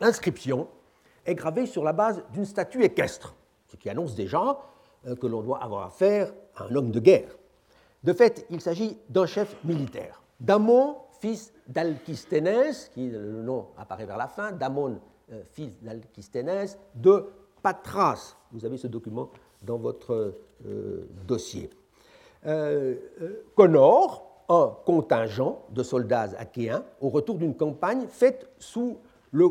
[0.00, 0.68] L'inscription
[1.24, 3.34] est gravée sur la base d'une statue équestre,
[3.66, 4.58] ce qui annonce déjà
[5.06, 7.36] euh, que l'on doit avoir affaire à un homme de guerre.
[8.04, 10.22] De fait, il s'agit d'un chef militaire.
[10.38, 15.00] Damon, fils d'Alkisténès, qui le nom apparaît vers la fin, Damon,
[15.44, 17.26] fils d'Alkisténès, de
[17.62, 18.36] Patras.
[18.52, 19.30] Vous avez ce document
[19.62, 21.68] dans votre euh, dossier.
[22.46, 28.98] Euh, euh, Connor, un contingent de soldats achéens au retour d'une campagne faite sous,
[29.32, 29.48] le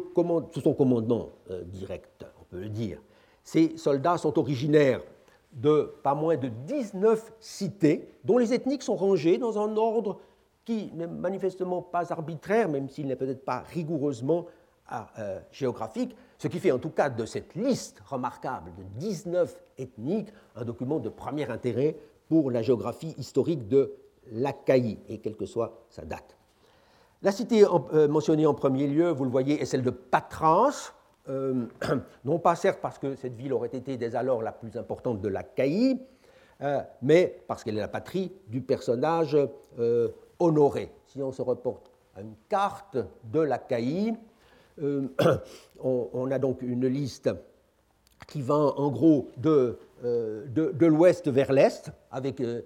[0.52, 1.30] sous son commandement
[1.66, 3.02] direct, on peut le dire.
[3.44, 5.02] Ces soldats sont originaires
[5.56, 10.20] de pas moins de 19 cités, dont les ethniques sont rangées dans un ordre
[10.66, 14.48] qui n'est manifestement pas arbitraire, même s'il n'est peut-être pas rigoureusement
[14.92, 20.30] euh, géographique, ce qui fait en tout cas de cette liste remarquable de 19 ethniques
[20.56, 21.96] un document de premier intérêt
[22.28, 23.94] pour la géographie historique de
[24.32, 26.36] l'Achaïe, et quelle que soit sa date.
[27.22, 30.94] La cité euh, mentionnée en premier lieu, vous le voyez, est celle de Patras,
[31.28, 31.66] euh,
[32.26, 35.28] non pas certes parce que cette ville aurait été dès alors la plus importante de
[35.28, 36.00] l'Achaïe,
[36.62, 39.38] euh, mais parce qu'elle est la patrie du personnage
[40.40, 40.92] honoré.
[41.08, 44.14] Si on se reporte à une carte de l'Achaïe,
[44.82, 45.10] on,
[45.84, 47.30] on, a donc une liste
[48.28, 52.64] qui va en gros de euh, de, l'ouest vers l'est, avec euh,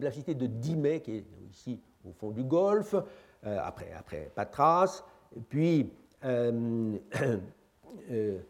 [0.00, 5.04] la cité de Dimé, qui est ici au fond du golfe, euh, après, après Patras,
[5.50, 5.92] puis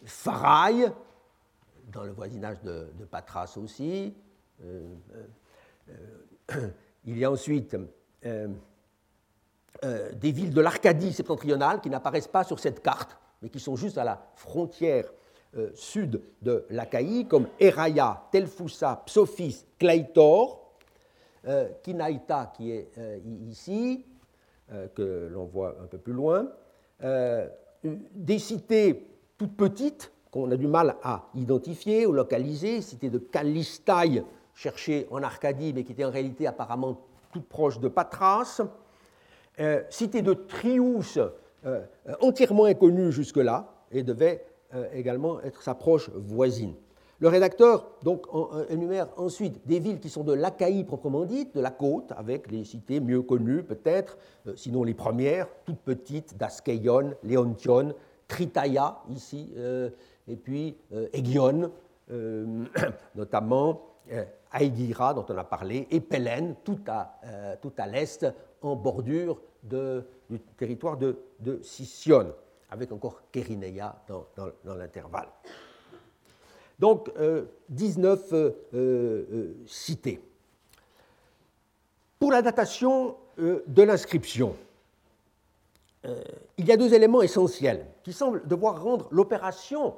[0.05, 0.92] Faraï,
[1.92, 4.14] dans le voisinage de, Patras aussi.
[7.05, 7.76] il y a ensuite
[8.22, 8.48] des
[10.33, 14.05] villes de l'Arcadie septentrionale qui n'apparaissent pas sur cette carte, mais qui sont juste à
[14.05, 15.12] la frontière
[15.56, 20.72] euh, sud de l'Achaïe, comme Eraya, Telfoussa, Psophis, Kleitor,
[21.46, 24.04] euh, Kinaïta qui est euh, ici,
[24.96, 26.48] que l'on voit un peu plus loin,
[27.85, 29.06] des cités
[29.38, 35.22] toutes petites qu'on a du mal à identifier ou localiser, cité de Kalistaï, cherchée en
[35.22, 37.00] Arcadie, mais qui était en réalité apparemment
[37.32, 38.61] toute proche de Patras,
[39.88, 41.20] cité de Trius,
[42.20, 44.55] entièrement inconnue jusque-là, et devait euh,
[44.92, 46.74] également être sa proche voisine.
[47.18, 51.62] Le rédacteur donc euh, énumère ensuite des villes qui sont de l'Achaïe proprement dite, de
[51.62, 57.14] la côte, avec les cités mieux connues peut-être, euh, sinon les premières, toutes petites, d'Askeion,
[57.22, 57.94] Léontion,
[58.29, 59.55] Tritaya ici,
[60.26, 60.76] et puis
[61.12, 61.70] Egion,
[63.14, 63.83] notamment
[64.50, 67.20] Aïdira dont on a parlé, et Pélène, tout à,
[67.79, 68.26] à l'est,
[68.62, 72.33] en bordure du territoire de, de Sicyone
[72.70, 74.26] avec encore Kérinéa dans,
[74.76, 75.29] l'intervalle.
[76.79, 77.11] Donc,
[77.68, 80.20] 19 euh, euh, euh, cités.
[82.18, 84.57] Pour la datation de l'inscription,
[86.57, 89.96] il y a deux éléments essentiels qui semblent devoir rendre l'opération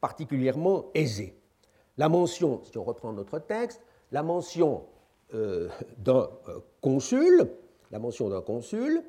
[0.00, 1.38] particulièrement aisée.
[1.98, 3.80] La mention, si on reprend notre texte,
[4.10, 4.86] la mention
[5.32, 6.30] d'un
[6.80, 7.48] consul,
[7.92, 9.02] la mention d'un consul,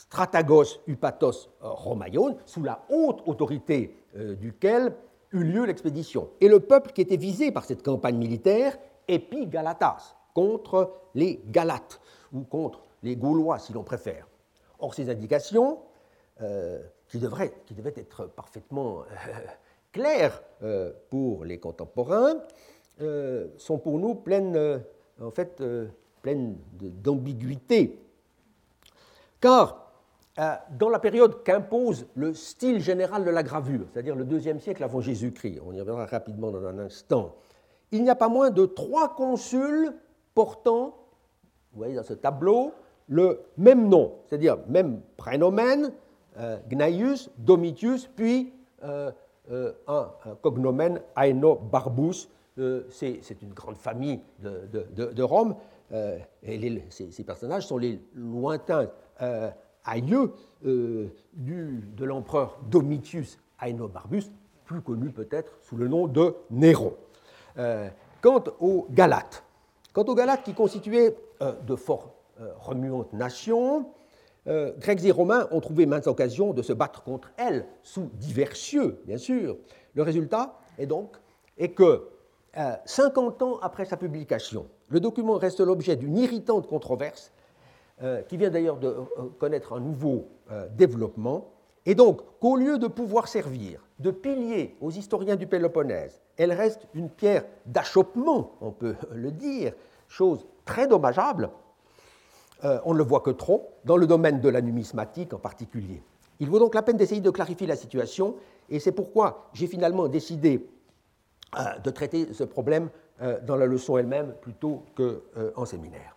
[0.00, 4.94] Stratagos Upatos Romaion, sous la haute autorité euh, duquel
[5.32, 6.30] eut lieu l'expédition.
[6.40, 12.00] Et le peuple qui était visé par cette campagne militaire, Épigalatas, contre les Galates,
[12.32, 14.26] ou contre les Gaulois si l'on préfère.
[14.78, 15.80] Or, ces indications,
[16.40, 19.04] euh, qui, devaient être parfaitement euh,
[19.92, 20.42] claires
[21.10, 22.36] pour les contemporains,
[23.56, 24.82] sont pour nous pleines,
[25.20, 25.62] en fait,
[26.22, 27.98] pleines d'ambiguïté.
[29.40, 29.89] Car euh,
[30.36, 35.00] dans la période qu'impose le style général de la gravure, c'est-à-dire le deuxième siècle avant
[35.00, 37.34] Jésus-Christ, on y reviendra rapidement dans un instant,
[37.90, 39.92] il n'y a pas moins de trois consuls
[40.34, 40.94] portant,
[41.72, 42.72] vous voyez dans ce tableau,
[43.08, 45.92] le même nom, c'est-à-dire même prénomen,
[46.38, 48.52] euh, Gnaius, Domitius, puis
[48.84, 49.10] euh,
[49.88, 50.08] un,
[50.42, 52.28] cognomen Aeno Barbus.
[52.90, 55.56] c'est une grande famille de, Rome,
[55.92, 58.88] et ces, personnages sont les lointains
[59.84, 60.32] aïeux
[60.66, 64.24] euh, du, de l'empereur Domitius Aenobarbus,
[64.64, 66.94] plus connu peut-être sous le nom de Néron.
[67.58, 67.88] Euh,
[68.20, 69.42] quant aux Galates,
[69.92, 72.14] quant aux Galates qui constituaient euh, de fort
[72.58, 73.86] remuantes nations,
[74.46, 78.98] Grecs et Romains ont trouvé maintes occasions de se battre contre elles, sous divers cieux,
[79.04, 79.58] bien sûr.
[79.94, 81.18] Le résultat est donc
[81.76, 82.08] que
[82.86, 87.30] 50 ans après sa publication, le document reste l'objet d'une irritante controverse
[88.02, 89.04] euh, qui vient d'ailleurs de euh,
[89.38, 91.50] connaître un nouveau euh, développement,
[91.84, 96.86] et donc qu'au lieu de pouvoir servir de pilier aux historiens du Péloponnèse, elle reste
[96.94, 99.74] une pierre d'achoppement, on peut le dire,
[100.08, 101.50] chose très dommageable,
[102.62, 106.02] on ne le voit que trop, dans le domaine de la numismatique en particulier.
[106.40, 108.36] Il vaut donc la peine d'essayer de clarifier la situation,
[108.70, 110.66] et c'est pourquoi j'ai finalement décidé
[111.82, 112.90] de traiter ce problème
[113.46, 116.16] dans la leçon elle-même plutôt qu'en séminaire.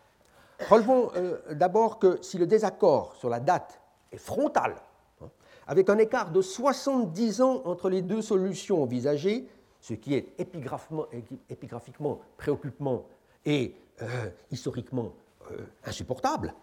[0.70, 4.76] Relevons euh, d'abord que si le désaccord sur la date est frontal,
[5.22, 5.30] hein,
[5.68, 9.48] avec un écart de 70 ans entre les deux solutions envisagées,
[9.80, 13.06] ce qui est épigraphiquement préoccupant
[13.46, 14.06] et euh,
[14.52, 15.14] historiquement
[15.52, 16.54] euh, insupportable,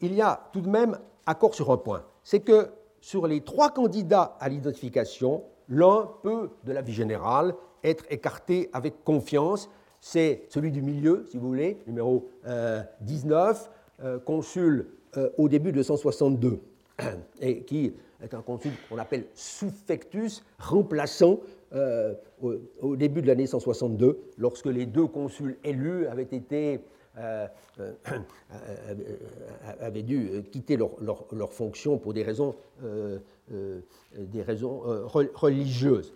[0.00, 3.70] il y a tout de même accord sur un point, c'est que sur les trois
[3.70, 9.70] candidats à l'identification, l'un peut, de la vie générale, être écarté avec confiance.
[10.06, 12.28] C'est celui du milieu, si vous voulez, numéro
[13.00, 13.70] 19,
[14.26, 14.86] consul
[15.38, 16.60] au début de 162,
[17.40, 21.40] et qui est un consul qu'on appelle suffectus, remplaçant
[22.42, 26.28] au, début de l'année 162, lorsque les deux consuls élus avaient
[27.16, 27.46] euh,
[27.80, 27.92] euh,
[29.80, 32.54] euh, dû quitter leur, leur, fonction pour des raisons,
[35.34, 36.14] religieuses.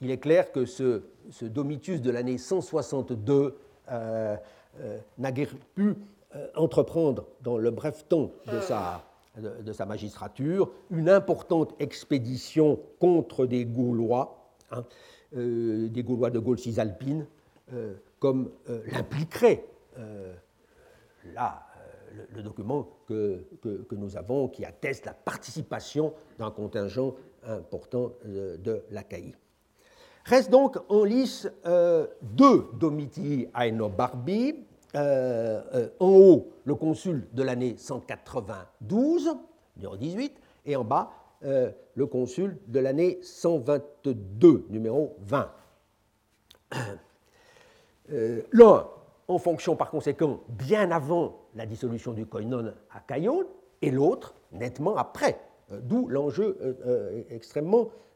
[0.00, 3.56] Il est clair que ce, ce Domitius de l'année 162
[3.88, 5.94] n'a guère pu
[6.54, 14.84] entreprendre dans le bref temps de sa, magistrature une importante expédition contre des Gaulois, hein,
[15.32, 17.26] des Gaulois de Gaule cisalpine,
[18.18, 18.50] comme
[18.92, 19.64] l'impliquerait
[19.98, 20.34] euh,
[21.34, 21.66] là,
[22.18, 23.44] euh, le, document que,
[23.92, 28.82] nous avons qui atteste la participation d'un contingent important de, de.
[30.26, 34.56] Reste donc en lice euh, deux Domitii Aenobarbi.
[34.94, 39.36] Euh, en haut, le consul de l'année 192,
[39.76, 41.10] numéro 18, et en bas,
[41.42, 45.52] le consul de l'année 122, numéro 20.
[48.52, 48.86] L'un
[49.28, 53.44] en fonction par conséquent bien avant la dissolution du koinon à Caïon,
[53.82, 57.22] et l'autre nettement après, euh, d'où l'enjeu euh,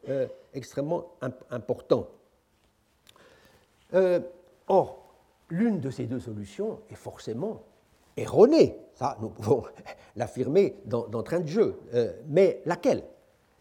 [0.09, 1.13] euh, extrêmement,
[1.49, 2.07] important.
[4.67, 5.15] or,
[5.49, 7.63] l'une de ces deux solutions est forcément
[8.17, 9.63] erronée, ça nous pouvons
[10.15, 11.79] l'affirmer d'entrain de jeu,
[12.27, 13.03] mais laquelle?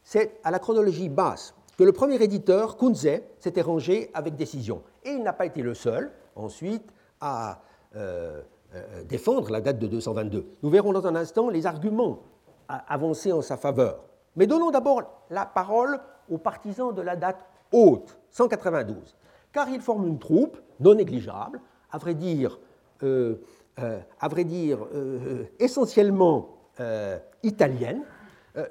[0.03, 4.83] C'est à la chronologie basse que le premier éditeur, Kunze, s'était rangé avec décision.
[5.05, 6.85] Et il n'a pas été le seul, ensuite,
[7.21, 7.63] à
[7.97, 8.43] euh,
[8.75, 10.47] euh, défendre la date de 222.
[10.63, 12.21] Nous verrons dans un instant les arguments
[12.89, 14.05] avancés en sa faveur.
[14.37, 15.99] Mais donnons d'abord la parole
[16.31, 19.17] aux partisans de la date haute, 192,
[19.53, 21.61] car ils forment une troupe non négligeable,
[21.91, 22.59] à vrai dire,
[23.03, 23.37] euh,
[23.77, 24.79] à vrai dire
[25.59, 26.51] essentiellement
[27.43, 28.03] italienne,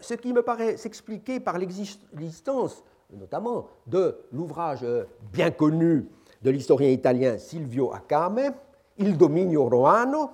[0.01, 4.85] ce qui me paraît s'expliquer par l'existence notamment de l'ouvrage
[5.33, 6.07] bien connu
[6.41, 8.53] de l'historien italien Silvio Acame,
[8.99, 10.31] Il dominio romano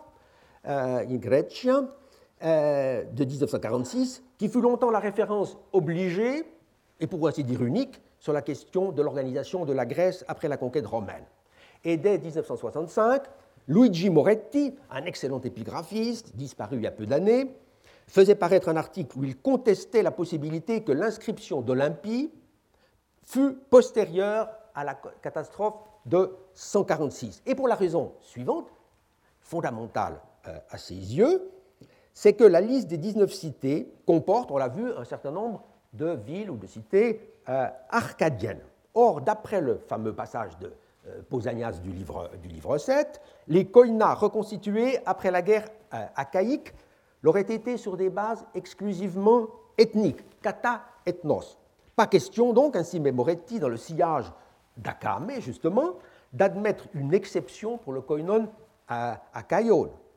[0.66, 1.84] euh, in Grecia,
[2.46, 6.46] euh, de 1946, qui fut longtemps la référence obligée,
[7.00, 10.58] et pour ainsi dire unique, sur la question de l'organisation de la Grèce après la
[10.58, 11.24] conquête romaine.
[11.84, 13.24] Et dès 1965,
[13.68, 17.56] Luigi Moretti, un excellent épigraphiste, disparu il y a peu d'années,
[18.08, 22.32] faisait paraître un article où il contestait la possibilité que l'inscription d'Olympie
[23.24, 25.76] fût postérieure à la catastrophe
[26.06, 27.41] de 146.
[27.46, 28.68] Et pour la raison suivante,
[29.39, 31.50] fondamentale euh, à ses yeux,
[32.16, 35.63] c'est que la liste des 19 cités comporte, on l'a vu, un certain nombre
[35.93, 38.61] de villes ou de cités euh, arcadiennes.
[38.93, 40.72] Or, d'après le fameux passage de
[41.07, 45.68] euh, Pausanias du livre, du livre 7, les koinas reconstitués après la guerre
[46.16, 46.74] achaïque
[47.22, 49.47] l'auraient été sur des bases exclusivement
[49.78, 51.57] ethniques, kata ethnos.
[51.95, 54.32] Pas question donc, ainsi Memoretti, dans le sillage
[54.78, 55.95] d'Akame, justement,
[56.34, 58.49] d'admettre une exception pour le koinon
[58.88, 59.43] à, à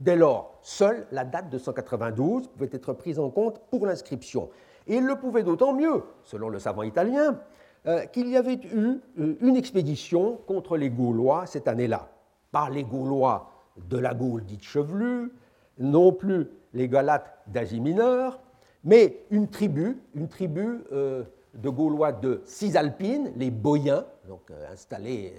[0.01, 4.49] Dès lors, seule la date de 192 pouvait être prise en compte pour l'inscription.
[4.87, 7.41] Et il le pouvait d'autant mieux, selon le savant italien,
[7.87, 12.09] euh, qu'il y avait eu euh, une expédition contre les Gaulois cette année-là.
[12.53, 15.33] Pas les Gaulois de la Gaule dite chevelue,
[15.79, 18.41] non plus les Galates d'Asie mineure,
[18.85, 21.25] mais une tribu, une tribu euh,
[21.55, 25.35] de Gaulois de Cisalpine, les Boyens, donc installés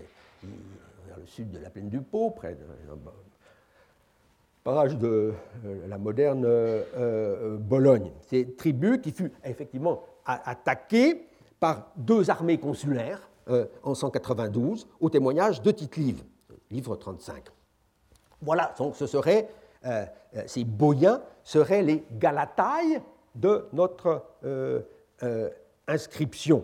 [1.07, 2.65] vers le sud de la plaine du Pau, près de
[4.97, 5.33] de
[5.65, 6.47] euh, la moderne
[7.59, 8.11] Bologne.
[8.21, 11.27] Ces tribus qui fut effectivement attaquées
[11.59, 13.29] par deux armées consulaires
[13.83, 15.97] en 192, au témoignage de tite
[16.69, 17.45] livre 35.
[18.41, 19.49] Voilà, donc ce serait,
[20.45, 23.01] ces Boyens seraient les Galatailles
[23.33, 24.23] de notre
[25.87, 26.63] inscription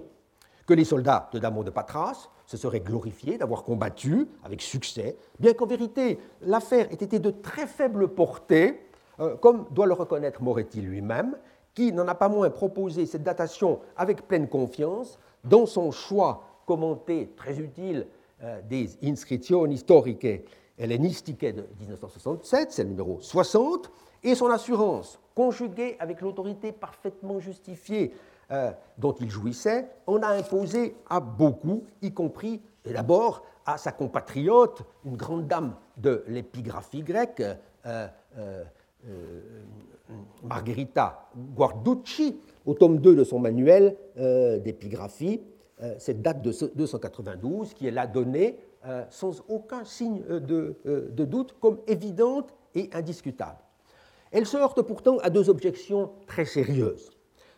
[0.68, 5.54] que les soldats de Damon de Patras se seraient glorifiés d'avoir combattu avec succès, bien
[5.54, 8.80] qu'en vérité l'affaire ait été de très faible portée,
[9.20, 11.36] euh, comme doit le reconnaître Moretti lui-même,
[11.74, 17.32] qui n'en a pas moins proposé cette datation avec pleine confiance dans son choix commenté
[17.36, 18.08] très utile
[18.44, 20.42] euh, des Inscrizioni Storiche
[20.78, 23.90] Hellénistiche de 1967, c'est le numéro 60,
[24.24, 28.12] et son assurance, conjuguée avec l'autorité parfaitement justifiée
[28.52, 34.84] euh, dont il jouissait, on a imposé à beaucoup, y compris d'abord à sa compatriote,
[35.04, 37.42] une grande dame de l'épigraphie grecque,
[37.86, 38.64] euh, euh,
[40.44, 43.98] Margherita Guarducci, au tome 2 de son manuel
[44.64, 45.42] d'épigraphie,
[45.98, 48.60] cette date de 292 qui est là donnée
[49.10, 53.58] sans aucun signe de, de doute comme évidente et indiscutable.
[54.32, 57.15] Elle se heurte pourtant à deux objections très sérieuses,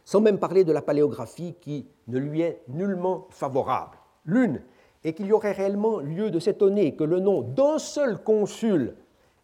[0.08, 3.97] sans même parler de la paléographie qui ne lui est nullement favorable.
[4.24, 4.62] L'une
[5.03, 8.95] est qu'il y aurait réellement lieu de s'étonner que le nom d'un seul consul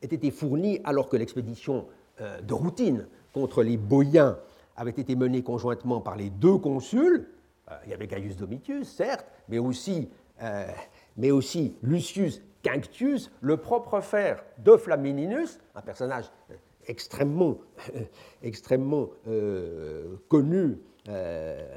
[0.02, 1.86] ait été fourni alors que l'expédition
[2.22, 4.38] euh, de routine contre les Boïens
[4.78, 7.28] avait été menée conjointement par les deux consuls.
[7.70, 10.08] Euh, il y avait Gaius Domitius, certes, mais aussi,
[10.42, 10.66] euh,
[11.18, 16.32] mais aussi Lucius Quinctius, le propre frère de Flamininus, un personnage
[16.88, 17.58] extrêmement,
[18.44, 19.10] extrêmement
[20.28, 20.78] connu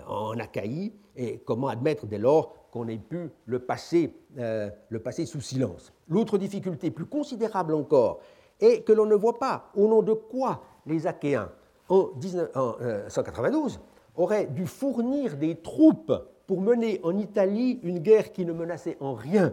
[0.06, 5.40] en Achaïe, et comment admettre dès lors qu'on ait pu le passer, le passer sous
[5.40, 5.92] silence.
[6.08, 8.20] L'autre difficulté plus considérable encore
[8.60, 11.50] et que l'on ne voit pas au nom de quoi les Achéens,
[11.88, 16.12] en, 1992, euh, auraient dû fournir des troupes
[16.46, 19.52] pour mener en Italie une guerre qui ne menaçait en rien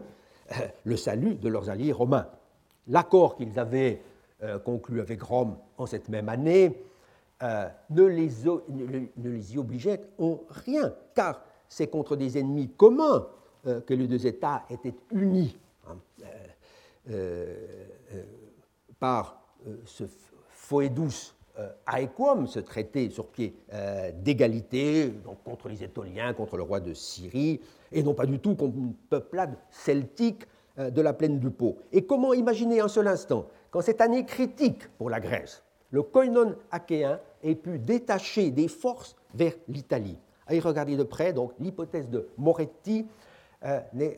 [0.51, 2.27] euh, le salut de leurs alliés romains.
[2.87, 4.01] L'accord qu'ils avaient
[4.43, 6.81] euh, conclu avec Rome en cette même année
[7.89, 8.29] ne les,
[8.69, 13.27] ne, les, y obligeait en rien, car c'est contre des ennemis communs
[13.65, 15.57] que les deux États étaient unis.
[15.85, 15.97] Hein,
[19.03, 20.05] par euh, ce
[20.47, 26.63] foedus euh, aequum, ce traité sur pied euh, d'égalité, donc contre les Étoliens, contre le
[26.63, 27.59] roi de Syrie,
[27.91, 30.45] et non pas du tout contre une peuplade celtique
[30.77, 31.77] de la plaine du Pô.
[31.91, 36.55] Et comment imaginer un seul instant qu'en cette année critique pour la Grèce, le koinon
[36.71, 40.17] achéen ait pu détacher des forces vers l'Italie
[40.47, 43.05] À y regarder de près, donc l'hypothèse de Moretti
[43.93, 44.17] n'est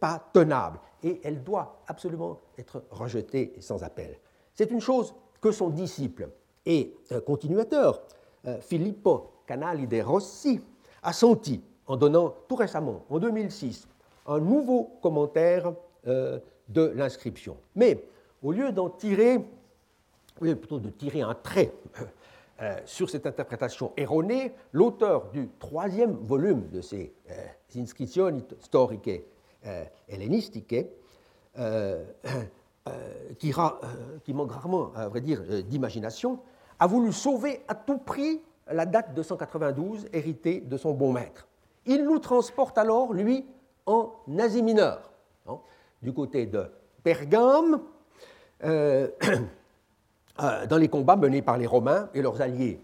[0.00, 4.18] pas tenable et elle doit absolument être rejetée sans appel.
[4.54, 6.30] C'est une chose que son disciple
[6.64, 8.02] et euh, continuateur,
[8.46, 10.60] euh, Filippo Canali de Rossi,
[11.02, 13.86] a senti en donnant tout récemment, en 2006,
[14.26, 15.72] un nouveau commentaire
[16.08, 17.56] euh, de l'inscription.
[17.76, 18.02] Mais
[18.46, 19.44] au lieu d'en tirer,
[20.38, 21.72] plutôt de tirer un trait
[22.84, 27.12] sur cette interprétation erronée, l'auteur du troisième volume de ces
[27.76, 29.20] Inscrizioni storiche
[30.08, 30.74] hellénistiques,
[31.58, 32.04] euh,
[33.40, 36.38] qui, euh, qui, manque rarement, à vrai dire, euh, d'imagination,
[36.78, 38.40] a voulu sauver à tout prix
[38.70, 41.48] la date de 192 héritée de son bon maître.
[41.84, 43.44] Il nous transporte alors, lui,
[43.86, 45.10] en Asie mineure,
[45.48, 45.58] hein,
[46.00, 46.70] du côté de
[47.02, 47.80] Pergame,
[48.62, 49.16] dans
[50.76, 52.80] les combats menés par les Romains et leurs alliés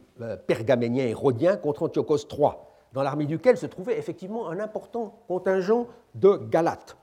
[0.47, 2.51] pergaméniens et rhodiens contre Antiochos III,
[2.93, 6.97] dans l'armée duquel se trouvait effectivement un important contingent de Galates.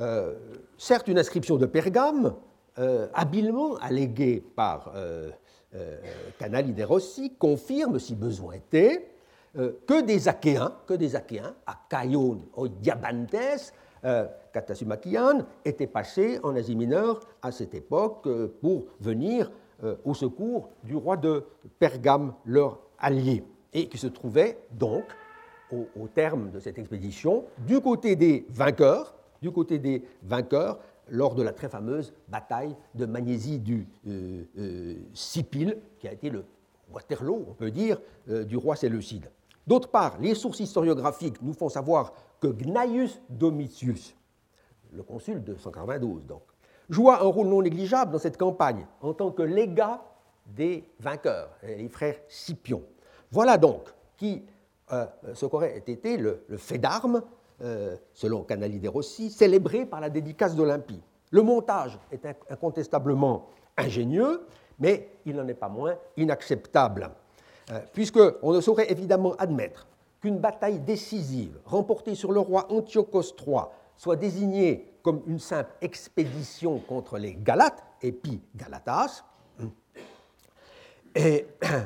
[0.00, 0.34] Euh,
[0.78, 2.34] certes une inscription de Pergame,
[2.78, 5.30] euh, habilement alléguée par euh,
[6.38, 9.06] Canali de Rossi, confirme, si besoin était,
[9.54, 11.54] que des Achéens, que des Achéens,
[12.56, 13.72] ou Diabantes,
[14.52, 18.28] Katasumakian, étaient passés en Asie mineure à cette époque
[18.60, 19.50] pour venir
[20.04, 21.44] au secours du roi de
[21.78, 23.42] Pergame, leur allié,
[23.72, 25.04] et qui se trouvait donc,
[25.72, 30.78] au, terme de cette expédition, du côté des vainqueurs, du côté des vainqueurs
[31.08, 34.94] lors de la très fameuse bataille de Magnésie du euh, euh,
[35.98, 36.44] qui a été le
[36.92, 39.30] Waterloo, on peut dire, euh, du roi Séleucide.
[39.66, 44.16] D'autre part, les sources historiographiques nous font savoir que Gnaeus Domitius,
[44.92, 46.42] le consul de 192 donc,
[46.88, 50.02] joua un rôle non négligeable dans cette campagne en tant que légat
[50.46, 52.82] des vainqueurs, les frères Scipion.
[53.30, 53.82] Voilà donc
[54.16, 54.42] qui,
[54.88, 57.22] ce qu'aurait été le fait d'armes
[57.62, 61.02] euh, selon Canali de Rossi, célébré par la dédicace d'Olympie.
[61.30, 64.46] Le montage est incontestablement ingénieux,
[64.78, 67.10] mais il n'en est pas moins inacceptable,
[67.70, 69.86] euh, puisqu'on ne saurait évidemment admettre
[70.22, 73.64] qu'une bataille décisive remportée sur le roi Antiochos III
[74.00, 79.26] soit désignée comme une simple expédition contre les Galates, Epi Galatas,
[81.14, 81.80] et, euh,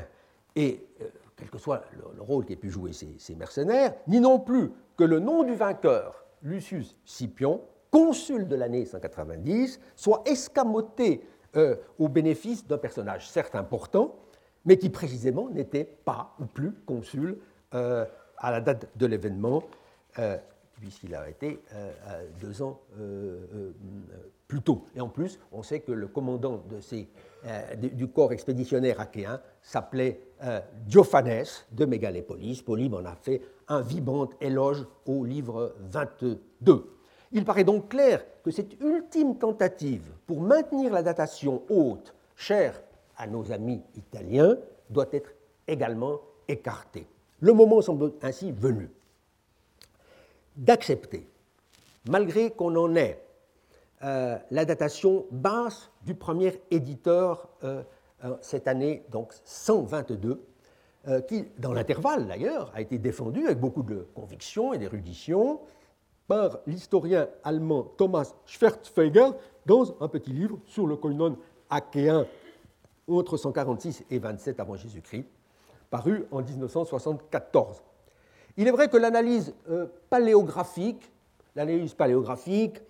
[1.35, 1.83] quel que soit
[2.15, 6.25] le, rôle qu'aient pu jouer ces, mercenaires, ni non plus que le nom du vainqueur,
[6.43, 14.15] Lucius Scipion, consul de l'année 190, soit escamoté euh, au bénéfice d'un personnage certes important,
[14.65, 17.39] mais qui précisément n'était pas ou plus consul
[17.75, 18.07] euh,
[18.39, 19.65] à la date de l'événement,
[20.85, 21.59] puisqu'il a été
[22.41, 22.79] deux ans
[24.47, 24.85] plus tôt.
[24.95, 26.63] Et en plus, on sait que le commandant
[27.81, 30.21] du corps expéditionnaire achéen s'appelait
[30.87, 32.61] Diophanes de Mégalépolis.
[32.63, 36.91] Polybe en a fait un vibrant éloge au livre 22.
[37.33, 42.81] Il paraît donc clair que cette ultime tentative pour maintenir la datation haute, chère
[43.17, 44.59] à nos amis italiens,
[44.91, 45.31] doit être
[45.67, 47.07] également écartée.
[47.41, 48.91] Le moment semble ainsi venu.
[50.57, 51.29] D'accepter,
[52.09, 53.25] malgré qu'on en ait
[54.03, 57.83] euh, la datation basse du premier éditeur euh,
[58.25, 60.45] euh, cette année, donc 122,
[61.29, 65.61] qui, dans l'intervalle d'ailleurs, a été défendu avec beaucoup de conviction et d'érudition
[66.27, 69.33] par l'historien allemand Thomas Schwerzfeger
[69.67, 71.37] dans un petit livre sur le koinon
[71.69, 72.27] achéen
[73.07, 75.27] entre 146 et 27 avant Jésus-Christ,
[75.91, 77.83] paru en 1974.
[78.57, 79.55] Il est vrai que l'analyse
[80.11, 81.11] paléographique,
[81.57, 82.81] l'analyse paléographique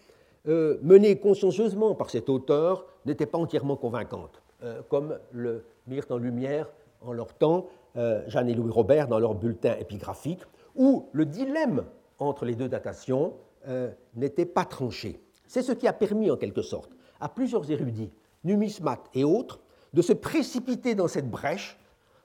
[0.46, 6.18] euh, menée consciencieusement par cet auteur n'était pas entièrement convaincante, euh, comme le mirent en
[6.18, 10.42] lumière en leur temps euh, Jeanne et Louis Robert dans leur bulletin épigraphique,
[10.74, 11.84] où le dilemme
[12.18, 13.34] entre les deux datations
[14.14, 15.18] n'était pas tranché.
[15.46, 18.10] C'est ce qui a permis, en quelque sorte, à plusieurs érudits,
[18.44, 19.58] numismates et autres,
[19.94, 21.78] de se précipiter dans cette brèche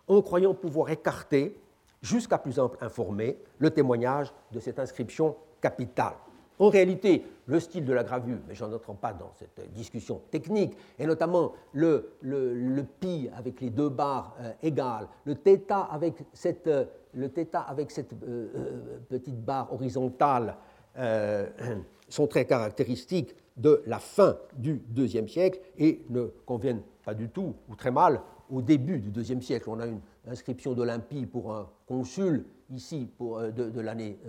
[0.09, 1.57] en croyant pouvoir écarter,
[2.01, 6.15] jusqu'à plus ample informé, le témoignage de cette inscription capitale.
[6.59, 10.75] En réalité, le style de la gravure, mais je n'entre pas dans cette discussion technique,
[10.99, 16.67] et notamment le, le, pi avec les deux barres euh, égales, le θ avec cette,
[16.67, 17.31] euh, le
[17.65, 20.57] avec cette euh, petite barre horizontale
[22.09, 27.55] sont très caractéristiques de la fin du IIe siècle et ne conviennent pas du tout,
[27.69, 28.19] ou très mal,
[28.49, 29.69] au début du IIe siècle.
[29.69, 34.19] On a une inscription d'Olympie pour un consul, ici, pour, de, l'année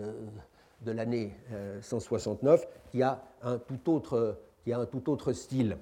[0.83, 1.35] de l'année
[1.81, 5.77] 169 euh, qui a un tout autre, qui a un tout autre style.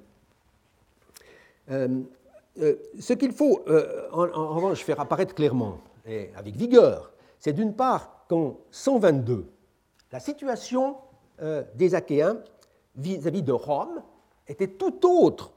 [1.70, 2.02] Euh,
[2.60, 3.64] euh, ce qu'il faut
[4.12, 9.46] en, revanche faire apparaître clairement et avec vigueur, c'est d'une part qu'en 122,
[10.10, 10.96] la situation
[11.76, 12.38] des Achéens
[12.96, 14.02] vis-à-vis de Rome
[14.48, 15.52] était tout autre,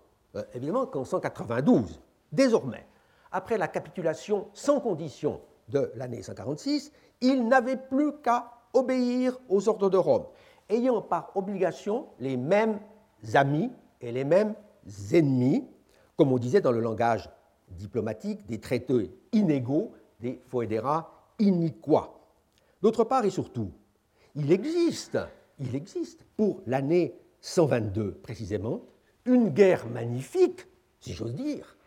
[0.54, 2.00] évidemment, qu'en 192.
[2.32, 2.86] Désormais,
[3.32, 9.90] après la capitulation sans condition de l'année 146, ils n'avaient plus qu'à obéir aux ordres
[9.90, 10.26] de Rome,
[10.70, 12.80] ayant par obligation les mêmes
[13.34, 13.72] amis
[14.02, 14.56] et les mêmes
[15.14, 15.68] ennemis,
[16.16, 17.30] comme on disait dans le langage
[17.70, 22.14] diplomatique, des traités inégaux, des foedera iniqua.
[22.82, 23.72] D'autre part et surtout,
[24.36, 25.18] il existe,
[25.60, 28.82] il existe pour l'année 122 précisément,
[29.26, 30.68] une guerre magnifique,
[31.00, 31.78] si j'ose dire,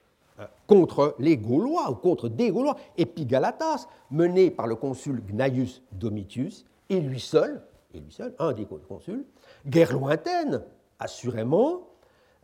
[0.66, 7.00] contre les Gaulois ou contre des Gaulois, Epigalatas, menée par le consul Gnaeus Domitius, et
[7.00, 7.62] lui seul,
[7.92, 9.24] et lui seul, un des consuls,
[9.66, 10.62] guerre lointaine,
[10.98, 11.88] assurément,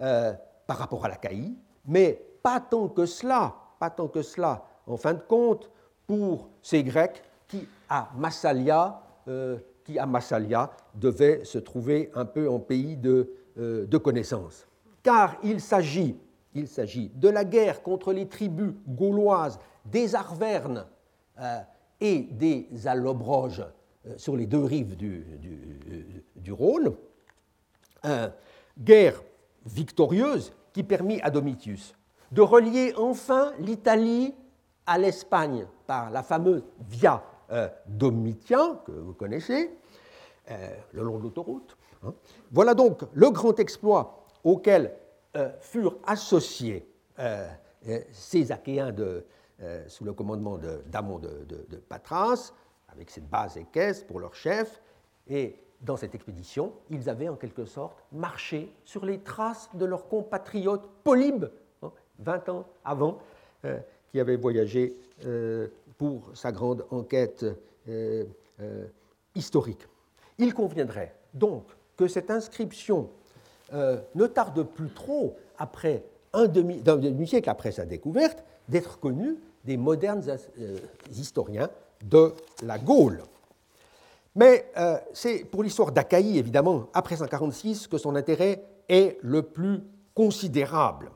[0.01, 0.33] euh,
[0.67, 1.55] par rapport à la Caïe,
[1.87, 5.71] mais pas tant que cela, pas tant que cela, en fin de compte,
[6.07, 9.59] pour ces Grecs qui, à Massalia, euh,
[10.95, 14.67] devaient se trouver un peu en pays euh, de connaissance.
[15.03, 16.17] Car il s'agit,
[16.55, 20.87] il s'agit de la guerre contre les tribus gauloises des Arvernes
[22.01, 23.65] et des Allobroges,
[24.07, 25.25] euh, sur les deux rives du,
[26.37, 26.95] du, Rhône,
[28.79, 29.23] guerre
[29.65, 31.95] victorieuse qui permit à Domitius
[32.33, 34.35] de relier enfin l'Italie
[34.87, 39.71] à l'Espagne par la fameuse Via euh, Domitien, que vous connaissez,
[40.51, 41.77] euh, le long de l'autoroute.
[42.05, 42.15] Hein.
[42.51, 44.93] Voilà donc le grand exploit auquel
[45.61, 46.87] furent associés
[48.13, 49.25] ces Achéens de,
[49.87, 52.53] sous le commandement d'Amon de, Patras,
[52.89, 54.81] avec cette base équestre pour leur chef.
[55.29, 60.09] Et dans cette expédition, ils avaient en quelque sorte marché sur les traces de leur
[60.09, 61.47] compatriote Polybe,
[62.19, 63.19] 20 hein, ans avant,
[63.65, 63.79] euh,
[64.11, 67.47] qui avait voyagé euh, pour sa grande enquête
[67.89, 68.25] euh,
[69.35, 69.87] historique.
[70.39, 71.65] Il conviendrait donc
[71.97, 73.11] que cette inscription
[73.73, 80.23] ne tarde plus trop, après un demi, siècle après sa découverte, d'être connue des modernes
[81.11, 81.71] historiens
[82.05, 83.23] de la Gaule.
[84.35, 89.83] Mais euh, c'est pour l'histoire d'Achaïe, évidemment, après 146, que son intérêt est le plus
[90.15, 91.11] considérable.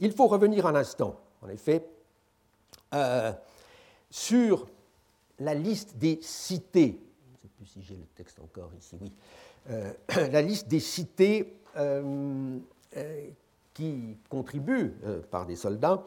[0.00, 1.84] Il faut revenir un instant, en effet,
[2.94, 3.32] euh,
[4.10, 4.66] sur
[5.38, 7.00] la liste des cités.
[7.26, 9.12] Je ne sais plus si j'ai le texte encore ici, oui.
[9.70, 9.92] Euh,
[10.32, 11.57] la liste des cités
[13.74, 14.94] qui contribuent,
[15.30, 16.04] par des soldats,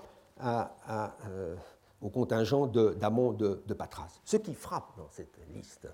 [2.01, 4.19] au contingent d'Amon de, Patras.
[4.25, 5.87] Ce qui frappe dans cette liste,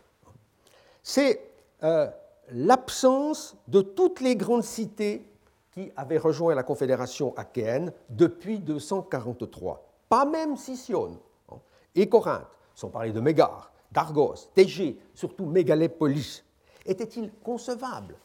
[1.03, 1.41] c'est
[1.83, 2.07] euh,
[2.51, 5.25] l'absence de toutes les grandes cités
[5.71, 9.85] qui avaient rejoint la Confédération achéenne depuis 243.
[10.09, 11.17] Pas même Sicyone
[11.51, 11.57] hein,
[11.95, 16.43] et Corinthe, sans parler de Mégare, d'Argos, Thégée, surtout Mégalépolis.
[16.85, 18.15] Était-il concevable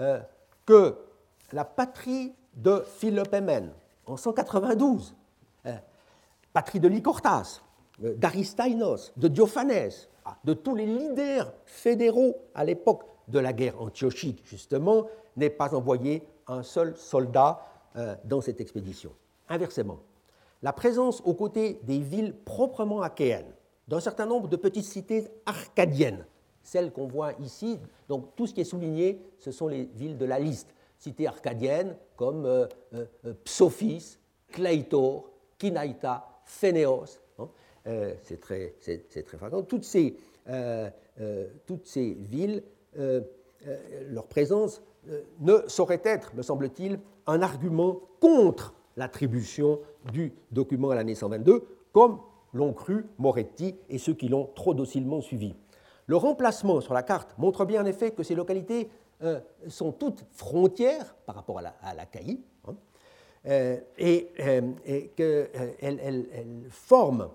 [0.00, 0.20] euh,
[0.68, 0.98] que
[1.52, 3.72] la patrie de Philopémène,
[4.04, 5.14] en 192,
[6.52, 7.62] patrie de Lycortas,
[8.04, 9.90] euh, de Diophanes,
[10.44, 15.06] de tous les leaders fédéraux à l'époque de la guerre antiochique, justement,
[15.38, 17.64] n'est pas envoyé un seul soldat
[17.96, 19.12] euh, dans cette expédition.
[19.48, 20.00] Inversement,
[20.60, 23.54] la présence aux côtés des villes proprement achéennes,
[23.86, 26.26] d'un certain nombre de petites cités arcadiennes,
[26.68, 30.26] celles qu'on voit ici, donc tout ce qui est souligné, ce sont les villes de
[30.26, 33.06] la liste, cités arcadiennes comme euh, euh,
[33.44, 37.48] Psophis, Cleitor, Kinaita, Phénéos, hein.
[38.22, 39.62] c'est très, très fréquent.
[39.62, 40.16] Toutes ces,
[41.66, 42.62] toutes ces villes,
[42.94, 44.80] leur présence
[45.40, 49.80] ne saurait être, me semble-t-il, un argument contre l'attribution
[50.12, 52.20] du document à l'année 122, comme
[52.52, 55.54] l'ont cru Moretti et ceux qui l'ont trop docilement suivi.
[56.08, 58.90] Le remplacement sur la carte montre bien en effet que ces localités
[59.22, 62.74] euh, sont toutes frontières par rapport à la, hein,
[63.46, 64.72] euh, et, euh,
[65.14, 67.28] qu'elles forment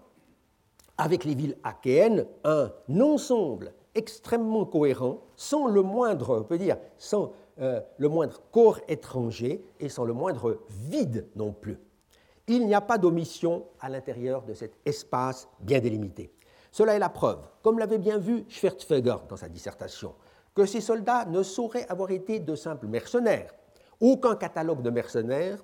[0.97, 7.31] avec les villes achéennes un ensemble extrêmement cohérent, sans le moindre, on peut dire, sans
[7.57, 11.77] le moindre corps étranger et sans le moindre vide non plus.
[12.47, 16.31] Il n'y a pas d'omission à l'intérieur de cet espace bien délimité.
[16.73, 20.15] Cela est la preuve, comme l'avait bien vu Schwertfeger dans sa dissertation,
[20.55, 23.53] que ces soldats ne sauraient avoir été de simples mercenaires.
[24.01, 25.63] Aucun catalogue de mercenaires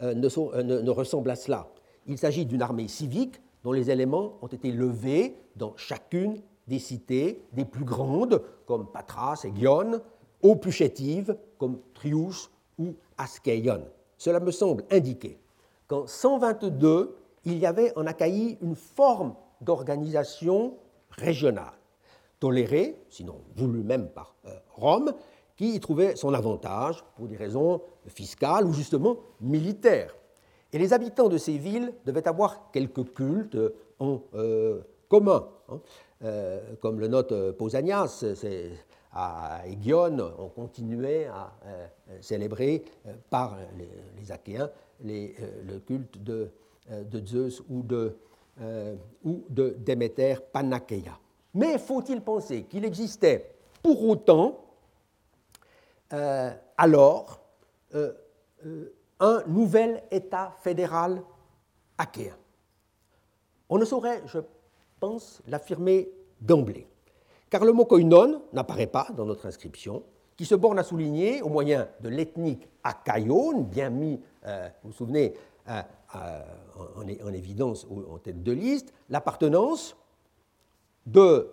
[0.00, 1.66] euh, euh, ne, ressemble à cela.
[2.06, 7.42] Il s'agit d'une armée civique dont les éléments ont été levés dans chacune des cités
[7.52, 10.00] des plus grandes, comme Patras et Gion,
[10.40, 12.48] aux plus chétives, comme Trius
[12.78, 13.88] ou Askeion.
[14.18, 15.36] Cela me semble indiquer
[15.88, 19.34] qu'en 122, il y avait en Achaïe une forme
[19.64, 20.76] d'organisation
[21.10, 21.78] régionale,
[22.40, 25.12] tolérée, sinon voulue même par euh, Rome,
[25.56, 30.14] qui y trouvait son avantage pour des raisons fiscales ou justement militaires.
[30.72, 33.56] Et les habitants de ces villes devaient avoir quelques cultes
[34.00, 35.48] en euh, commun.
[35.68, 35.80] Hein.
[36.24, 38.24] Euh, comme le note Pausanias,
[39.12, 41.52] à Aegion, on continuait à
[42.20, 42.82] célébrer
[43.30, 44.70] par les, Achéens
[45.04, 45.28] euh,
[45.66, 46.50] le culte de,
[47.26, 48.16] Zeus ou de,
[48.60, 51.18] ou de Déméter Panakeia.
[51.54, 54.60] Mais faut-il penser qu'il existait pour autant
[56.76, 57.40] alors
[59.20, 61.22] un nouvel État fédéral
[61.98, 62.36] achéen
[63.68, 64.38] On ne saurait, je
[65.00, 66.08] pense, l'affirmer
[66.40, 66.86] d'emblée
[67.54, 70.02] car le mot koinon n'apparaît pas dans notre inscription,
[70.36, 74.96] qui se borne à souligner, au moyen de l'ethnique akaïon, bien mis, euh, vous vous
[74.96, 75.34] souvenez,
[75.68, 75.82] euh,
[76.16, 76.42] euh,
[76.96, 79.96] en, évidence en tête de liste, l'appartenance
[81.06, 81.52] de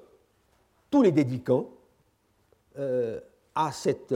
[0.89, 1.69] tous les dédicants
[3.55, 4.13] à cet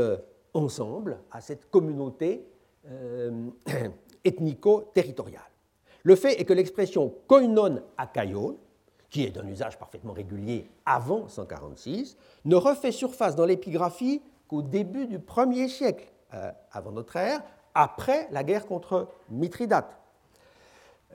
[0.53, 2.45] ensemble, à cette communauté
[4.23, 5.41] ethnico-territoriale.
[6.03, 8.57] Le fait est que l'expression koinon akaïon
[9.15, 15.07] qui est d'un usage parfaitement régulier avant 146, ne refait surface dans l'épigraphie qu'au début
[15.07, 17.41] du 1er siècle euh, avant notre ère,
[17.75, 19.95] après la guerre contre Mithridate.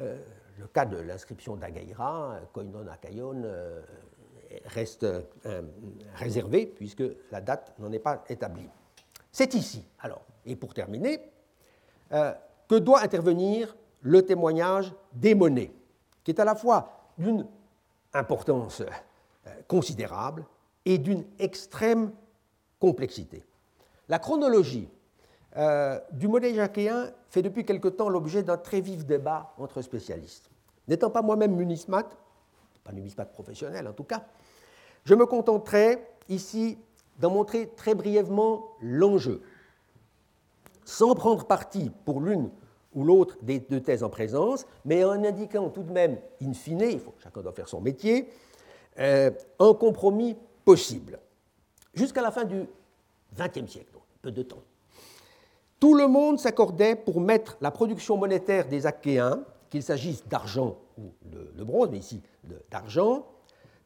[0.00, 0.16] Euh,
[0.58, 3.82] le cas de l'inscription d'Agaïra, Koinon Akayon, euh,
[4.66, 5.06] reste
[6.14, 8.68] réservé puisque la date n'en est pas établie.
[9.32, 11.20] C'est ici, alors, et pour terminer,
[12.10, 15.72] que doit intervenir le témoignage des monnaies,
[16.24, 17.46] qui est à la fois d'une
[18.12, 20.44] importance euh, considérable
[20.84, 22.12] et d'une extrême
[22.78, 23.44] complexité.
[24.08, 24.88] La chronologie
[25.56, 30.50] euh, du modèle jacquéen fait depuis quelque temps l'objet d'un très vif débat entre spécialistes.
[30.88, 32.16] N'étant pas moi-même numismate,
[32.84, 34.24] pas numismate professionnel en tout cas,
[35.04, 35.98] je me contenterai
[36.28, 36.78] ici
[37.18, 39.42] d'en montrer très brièvement l'enjeu,
[40.84, 42.50] sans prendre parti pour l'une
[42.94, 47.00] ou l'autre des deux thèses en présence, mais en indiquant tout de même, in fine,
[47.22, 48.28] chacun doit faire son métier,
[48.98, 51.18] euh, un compromis possible.
[51.94, 52.66] Jusqu'à la fin du
[53.36, 53.92] XXe siècle,
[54.22, 54.62] peu de temps.
[55.80, 61.04] Tout le monde s'accordait pour mettre la production monétaire des Achéens, qu'il s'agisse d'argent ou
[61.24, 62.20] de, bronze, mais ici
[62.70, 63.24] d'argent,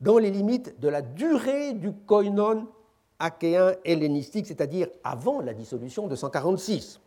[0.00, 2.66] dans les limites de la durée du koinon
[3.20, 7.00] achéen hellénistique, c'est-à-dire avant la dissolution de 146.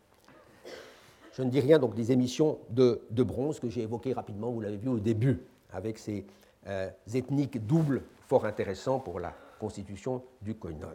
[1.33, 4.77] Je ne dis rien donc des émissions de, bronze que j'ai évoquées rapidement, vous l'avez
[4.77, 5.41] vu au début,
[5.73, 6.25] avec ces
[6.67, 10.88] euh, ethniques doubles fort intéressants pour la constitution du koinon.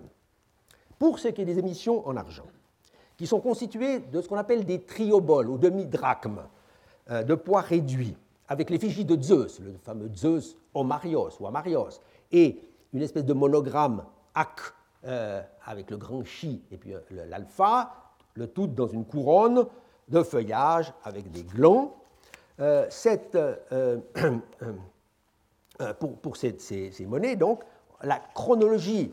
[0.98, 2.46] Pour ce qui est des émissions en argent,
[3.16, 6.42] qui sont constituées de ce qu'on appelle des trioboles ou demi-drachmes
[7.10, 8.16] euh, de poids réduit,
[8.48, 12.00] avec l'effigie de Zeus, le fameux Zeus Omarios ou Amarios,
[12.30, 12.58] et
[12.92, 14.04] une espèce de monogramme
[14.34, 14.60] Ak
[15.04, 17.92] euh, avec le grand chi et puis l'alpha,
[18.34, 19.66] le tout dans une couronne
[20.08, 21.96] de feuillage avec des glands.
[22.60, 22.88] Euh,
[23.34, 23.98] euh,
[25.80, 27.62] euh, pour, pour ces, monnaies, donc,
[28.02, 29.12] la chronologie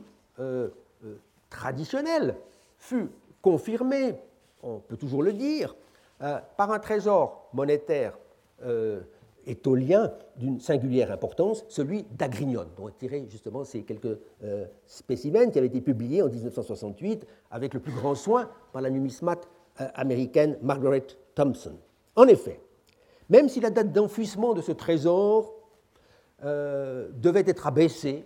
[1.49, 2.35] traditionnelle
[2.77, 3.09] fut
[3.41, 4.15] confirmée,
[4.63, 5.75] on peut toujours le dire,
[6.19, 8.17] par un trésor monétaire
[9.49, 15.57] étolien d'une singulière importance, celui d'Agrignon, dont est tiré justement ces quelques euh, spécimens qui
[15.57, 19.47] avaient été publiés en 1968 avec le plus grand soin par la numismate
[19.81, 21.75] euh, américaine Margaret Thompson.
[22.15, 22.59] En effet,
[23.29, 25.55] même si la date d'enfouissement de ce trésor
[26.43, 28.25] euh, devait être abaissée,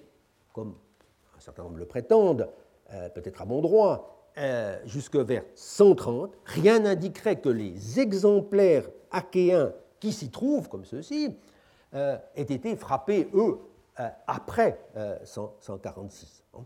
[0.54, 0.76] comme
[1.36, 2.50] un certain nombre le prétendent,
[3.16, 4.13] peut-être à bon droit,
[4.86, 11.36] jusque vers 130, rien n'indiquerait que les exemplaires achéens qui s'y trouvent, comme ceux-ci,
[11.94, 13.58] euh, aient été frappés, eux,
[14.00, 14.80] euh, après
[15.24, 16.44] 146.
[16.56, 16.60] Euh,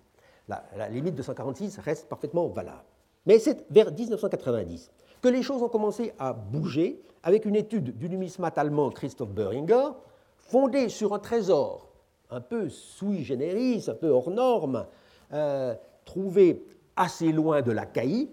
[0.47, 2.85] la, la, limite de 146 reste parfaitement valable.
[3.25, 4.89] Mais c'est vers 1990
[5.21, 9.89] que les choses ont commencé à bouger avec une étude du numismate allemand Christoph Böhringer,
[10.37, 11.89] fondée sur un trésor
[12.29, 14.85] un peu sui generis, un peu hors norme,
[16.05, 16.65] trouvé
[16.97, 18.29] assez loin de la Caï,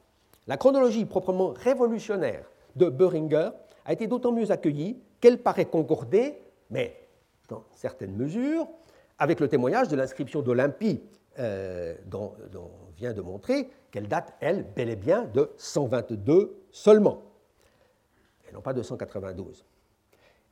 [0.47, 2.45] La chronologie proprement révolutionnaire
[2.77, 3.51] de Böhringer
[3.85, 6.39] a été d'autant mieux accueillie qu'elle paraît concorder,
[6.71, 6.97] mais
[7.49, 8.67] dans certaines mesures,
[9.19, 11.03] avec le témoignage de l'inscription d'Olympie
[11.39, 17.23] euh, dont, dont, vient de montrer qu'elle date, elle, bel et bien de 122 seulement,
[18.49, 19.65] et non pas de 192.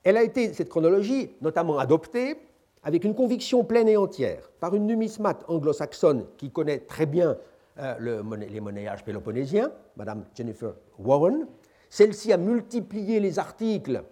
[0.04, 2.36] Elle a été, cette chronologie, notamment adoptée
[2.82, 7.36] avec une conviction pleine et entière par une numismate anglo-saxonne qui connaît très bien
[7.78, 11.46] euh, le, les monnayages péloponnésiens, Madame Jennifer Warren.
[11.92, 14.02] Celle-ci a multiplié les articles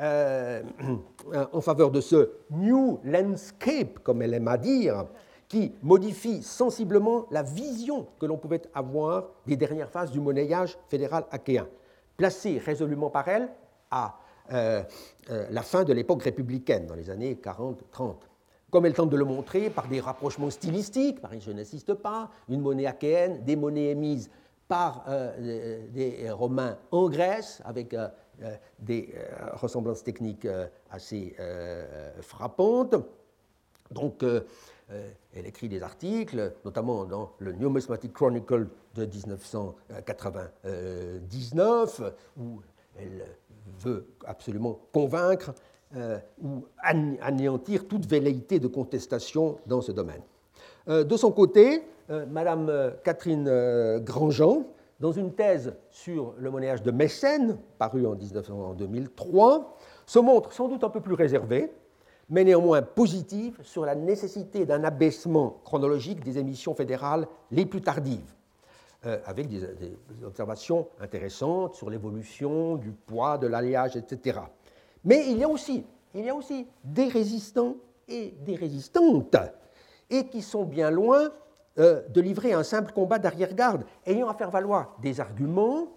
[0.00, 0.60] euh,
[1.52, 5.06] en faveur de ce New Landscape, comme elle aime à dire,
[5.46, 11.26] qui modifie sensiblement la vision que l'on pouvait avoir des dernières phases du monnayage fédéral
[11.30, 11.68] achéen,
[12.16, 13.50] placée résolument par elle
[13.92, 14.18] à
[14.52, 14.82] euh,
[15.30, 18.16] euh, la fin de l'époque républicaine, dans les années 40-30.
[18.68, 22.62] Comme elle tente de le montrer par des rapprochements stylistiques, Paris je n'insiste pas, une
[22.62, 24.28] monnaie achéenne, des monnaies émises
[24.68, 27.96] par euh, des Romains en Grèce, avec
[28.78, 29.14] des
[29.54, 30.46] ressemblances techniques
[30.90, 31.34] assez
[32.20, 32.96] frappantes.
[33.90, 34.22] Donc,
[34.92, 42.02] euh, elle écrit des articles, notamment dans le Numismatic Chronicle de 1999,
[42.38, 42.60] où
[42.96, 43.26] elle
[43.80, 45.52] veut absolument convaincre
[45.96, 50.20] euh, ou anéantir toute velléité de contestation dans ce domaine.
[50.88, 51.82] Euh, de son côté,
[52.30, 54.62] Madame Catherine Grandjean,
[55.00, 59.76] dans une thèse sur le monnayage de Mécène, parue en, en 2003,
[60.06, 61.72] se montre sans doute un peu plus réservée
[62.28, 68.34] mais néanmoins positive sur la nécessité d'un abaissement chronologique des émissions fédérales les plus tardives,
[69.04, 69.62] euh, avec des,
[70.24, 74.40] observations intéressantes sur l'évolution du poids, de l'alliage, etc.
[75.04, 75.84] Mais il y a aussi,
[76.14, 77.76] il y a aussi des résistants
[78.08, 79.36] et des résistantes,
[80.10, 81.30] et qui sont bien loin
[81.78, 85.88] euh, de livrer un simple combat d'arrière-garde, ayant à faire valoir des arguments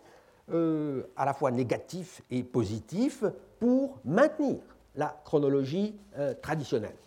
[0.52, 3.24] euh, à la fois négatifs et positifs
[3.60, 4.58] pour maintenir
[4.96, 6.98] la chronologie euh, traditionnelle.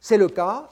[0.00, 0.68] C'est le cas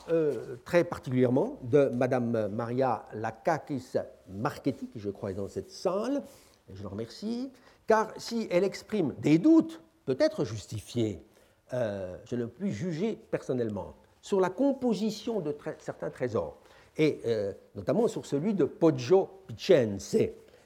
[0.67, 3.95] très particulièrement de Madame Maria Lakakis
[4.29, 6.23] Marchetti, qui je crois est dans cette salle,
[6.71, 7.51] et je le remercie,
[7.87, 11.25] car si elle exprime des doutes, peut-être justifiés,
[11.73, 16.57] je ne puis juger personnellement, sur la composition de certains trésors,
[16.97, 20.17] et euh, notamment sur celui de Poggio Picense,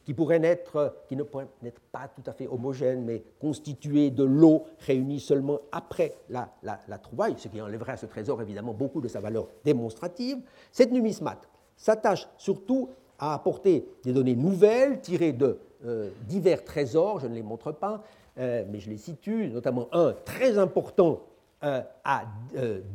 [0.04, 4.22] qui pourrait n'être, qui ne pourrait n'être pas tout à fait homogène, mais constitué de
[4.22, 9.00] l'eau réunie seulement après la, la, trouvaille, ce qui enlèverait à ce trésor évidemment beaucoup
[9.00, 10.38] de sa valeur démonstrative.
[10.70, 17.26] Cette numismate s'attache surtout à apporter des données nouvelles tirées de euh, divers trésors, je
[17.26, 18.04] ne les montre pas,
[18.38, 21.22] euh, mais je les situe, notamment un très important
[21.66, 22.24] euh, à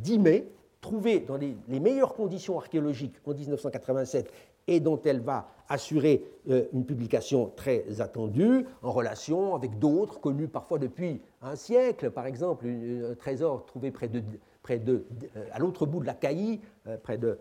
[0.02, 0.52] Dimé,
[0.82, 4.32] trouvé dans les, meilleures conditions archéologiques en 1987
[4.68, 10.48] et dont elle va assurer euh, une publication très attendue en relation avec d'autres connus
[10.48, 12.12] parfois depuis un siècle.
[12.12, 14.22] Par exemple, un trésor trouvé près de,
[14.64, 15.06] près de,
[15.36, 17.38] euh, à l'autre bout de la Caillie, euh, près de,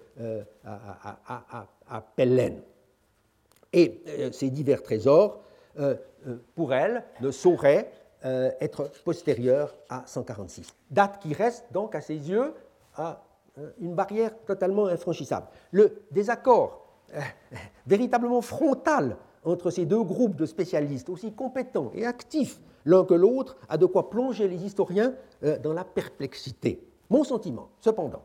[0.65, 2.63] à, Pellen.
[3.73, 4.03] Et
[4.33, 5.43] ces divers trésors,
[6.57, 7.93] pour elle, ne sauraient
[8.23, 10.75] être postérieurs à 146.
[10.91, 12.53] Date qui reste donc à ses yeux
[12.95, 13.23] à
[13.81, 15.47] une barrière totalement infranchissable.
[15.73, 17.21] Le désaccord euh,
[17.87, 23.57] véritablement frontale entre ces deux groupes de spécialistes, aussi compétents et actifs l'un que l'autre,
[23.69, 26.83] a de quoi plonger les historiens euh, dans la perplexité.
[27.11, 28.23] Mon sentiment, cependant,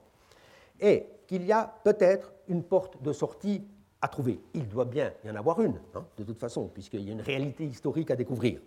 [0.79, 3.63] est qu'il y a peut-être une porte de sortie
[4.01, 4.39] à trouver.
[4.53, 7.21] Il doit bien y en avoir une, hein, de toute façon, puisqu'il y a une
[7.21, 8.61] réalité historique à découvrir.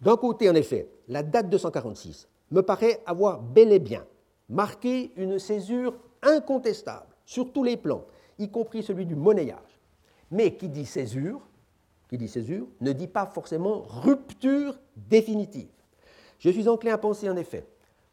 [0.00, 4.04] D'un côté, en effet, la date 246 me paraît avoir bel et bien
[4.48, 8.04] marqué une césure incontestable sur tous les plans,
[8.38, 9.80] y compris celui du monnayage.
[10.30, 11.40] Mais qui dit césure,
[12.08, 15.68] qui dit césure, ne dit pas forcément rupture définitive.
[16.38, 17.66] Je suis enclin à penser en effet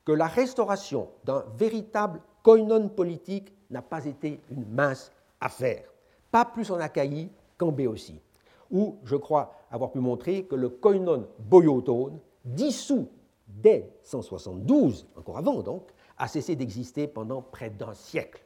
[0.04, 5.84] que la restauration d'un véritable koinon politique n'a pas été une mince affaire,
[6.32, 8.22] pas plus en Achaïe qu'en Béotie,
[8.70, 13.08] où je crois avoir pu montrer que le koinon boyotone, dissous
[13.48, 15.84] dès 172, encore avant donc,
[16.18, 18.44] a cessé d'exister pendant près d'un siècle.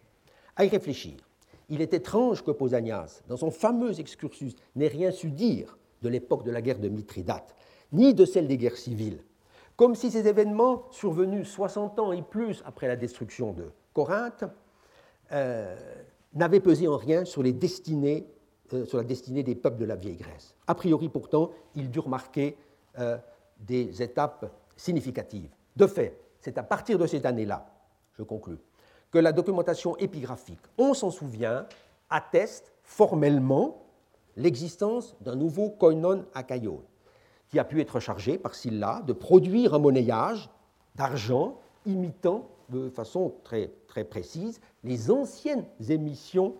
[0.55, 1.15] À y réfléchir,
[1.69, 6.43] il est étrange que Pausanias, dans son fameux excursus, n'ait rien su dire de l'époque
[6.43, 7.55] de la guerre de Mithridate,
[7.91, 9.23] ni de celle des guerres civiles,
[9.75, 14.43] comme si ces événements, survenus 60 ans et plus après la destruction de Corinthe,
[15.31, 15.75] euh,
[16.33, 18.27] n'avaient pesé en rien sur, les destinées,
[18.73, 20.55] euh, sur la destinée des peuples de la vieille Grèce.
[20.67, 22.57] A priori, pourtant, ils durent marquer
[22.97, 23.17] euh,
[23.59, 25.49] des étapes significatives.
[25.75, 27.65] De fait, c'est à partir de cette année-là,
[28.17, 28.57] je conclus,
[29.11, 31.65] que la documentation épigraphique, on s'en souvient,
[32.09, 33.85] atteste formellement
[34.35, 36.81] l'existence d'un nouveau koinon akaïon,
[37.49, 40.49] qui a pu être chargé par Sylla de produire un monnayage
[40.95, 43.71] d'argent imitant de façon très
[44.09, 46.55] précise les anciennes émissions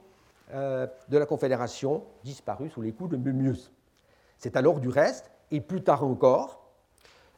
[0.52, 3.72] euh, de la Confédération disparues sous les coups de Mummius.
[4.39, 6.72] C'est alors du reste, et plus tard encore,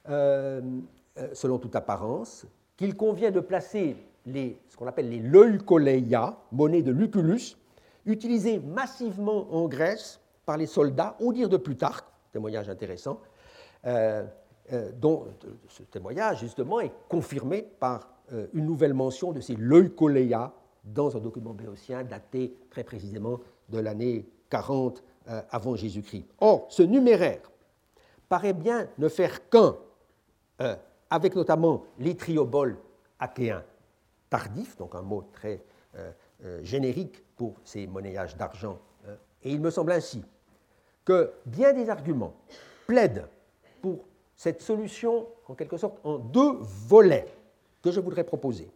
[0.08, 0.62] euh,
[1.18, 2.46] euh, selon toute apparence,
[2.78, 7.58] qu'il convient de placer ce qu'on appelle les leucoleia, monnaie de Lucullus,
[8.06, 13.20] utilisées massivement en Grèce par les soldats, au dire de Plutarque, témoignage intéressant,
[14.94, 15.26] dont
[15.68, 18.10] ce témoignage justement est confirmé par
[18.54, 20.54] une nouvelle mention de ces leucoleia
[20.84, 25.04] dans un document béotien daté très précisément de l'année 40
[25.52, 26.26] avant Jésus-Christ.
[26.40, 27.52] Or, ce numéraire
[28.28, 29.78] paraît bien ne faire qu'un
[31.12, 32.78] avec notamment les trioboles
[33.20, 33.64] achéens
[34.30, 35.62] tardifs, donc un mot très
[35.96, 36.12] euh,
[36.46, 38.80] euh, générique pour ces monnayages d'argent.
[39.08, 40.24] Euh, et il me semble ainsi
[41.04, 42.34] que bien des arguments
[42.88, 43.28] plaident
[43.82, 44.06] pour
[44.36, 47.28] cette solution, en quelque sorte, en deux volets
[47.84, 48.72] que je voudrais proposer.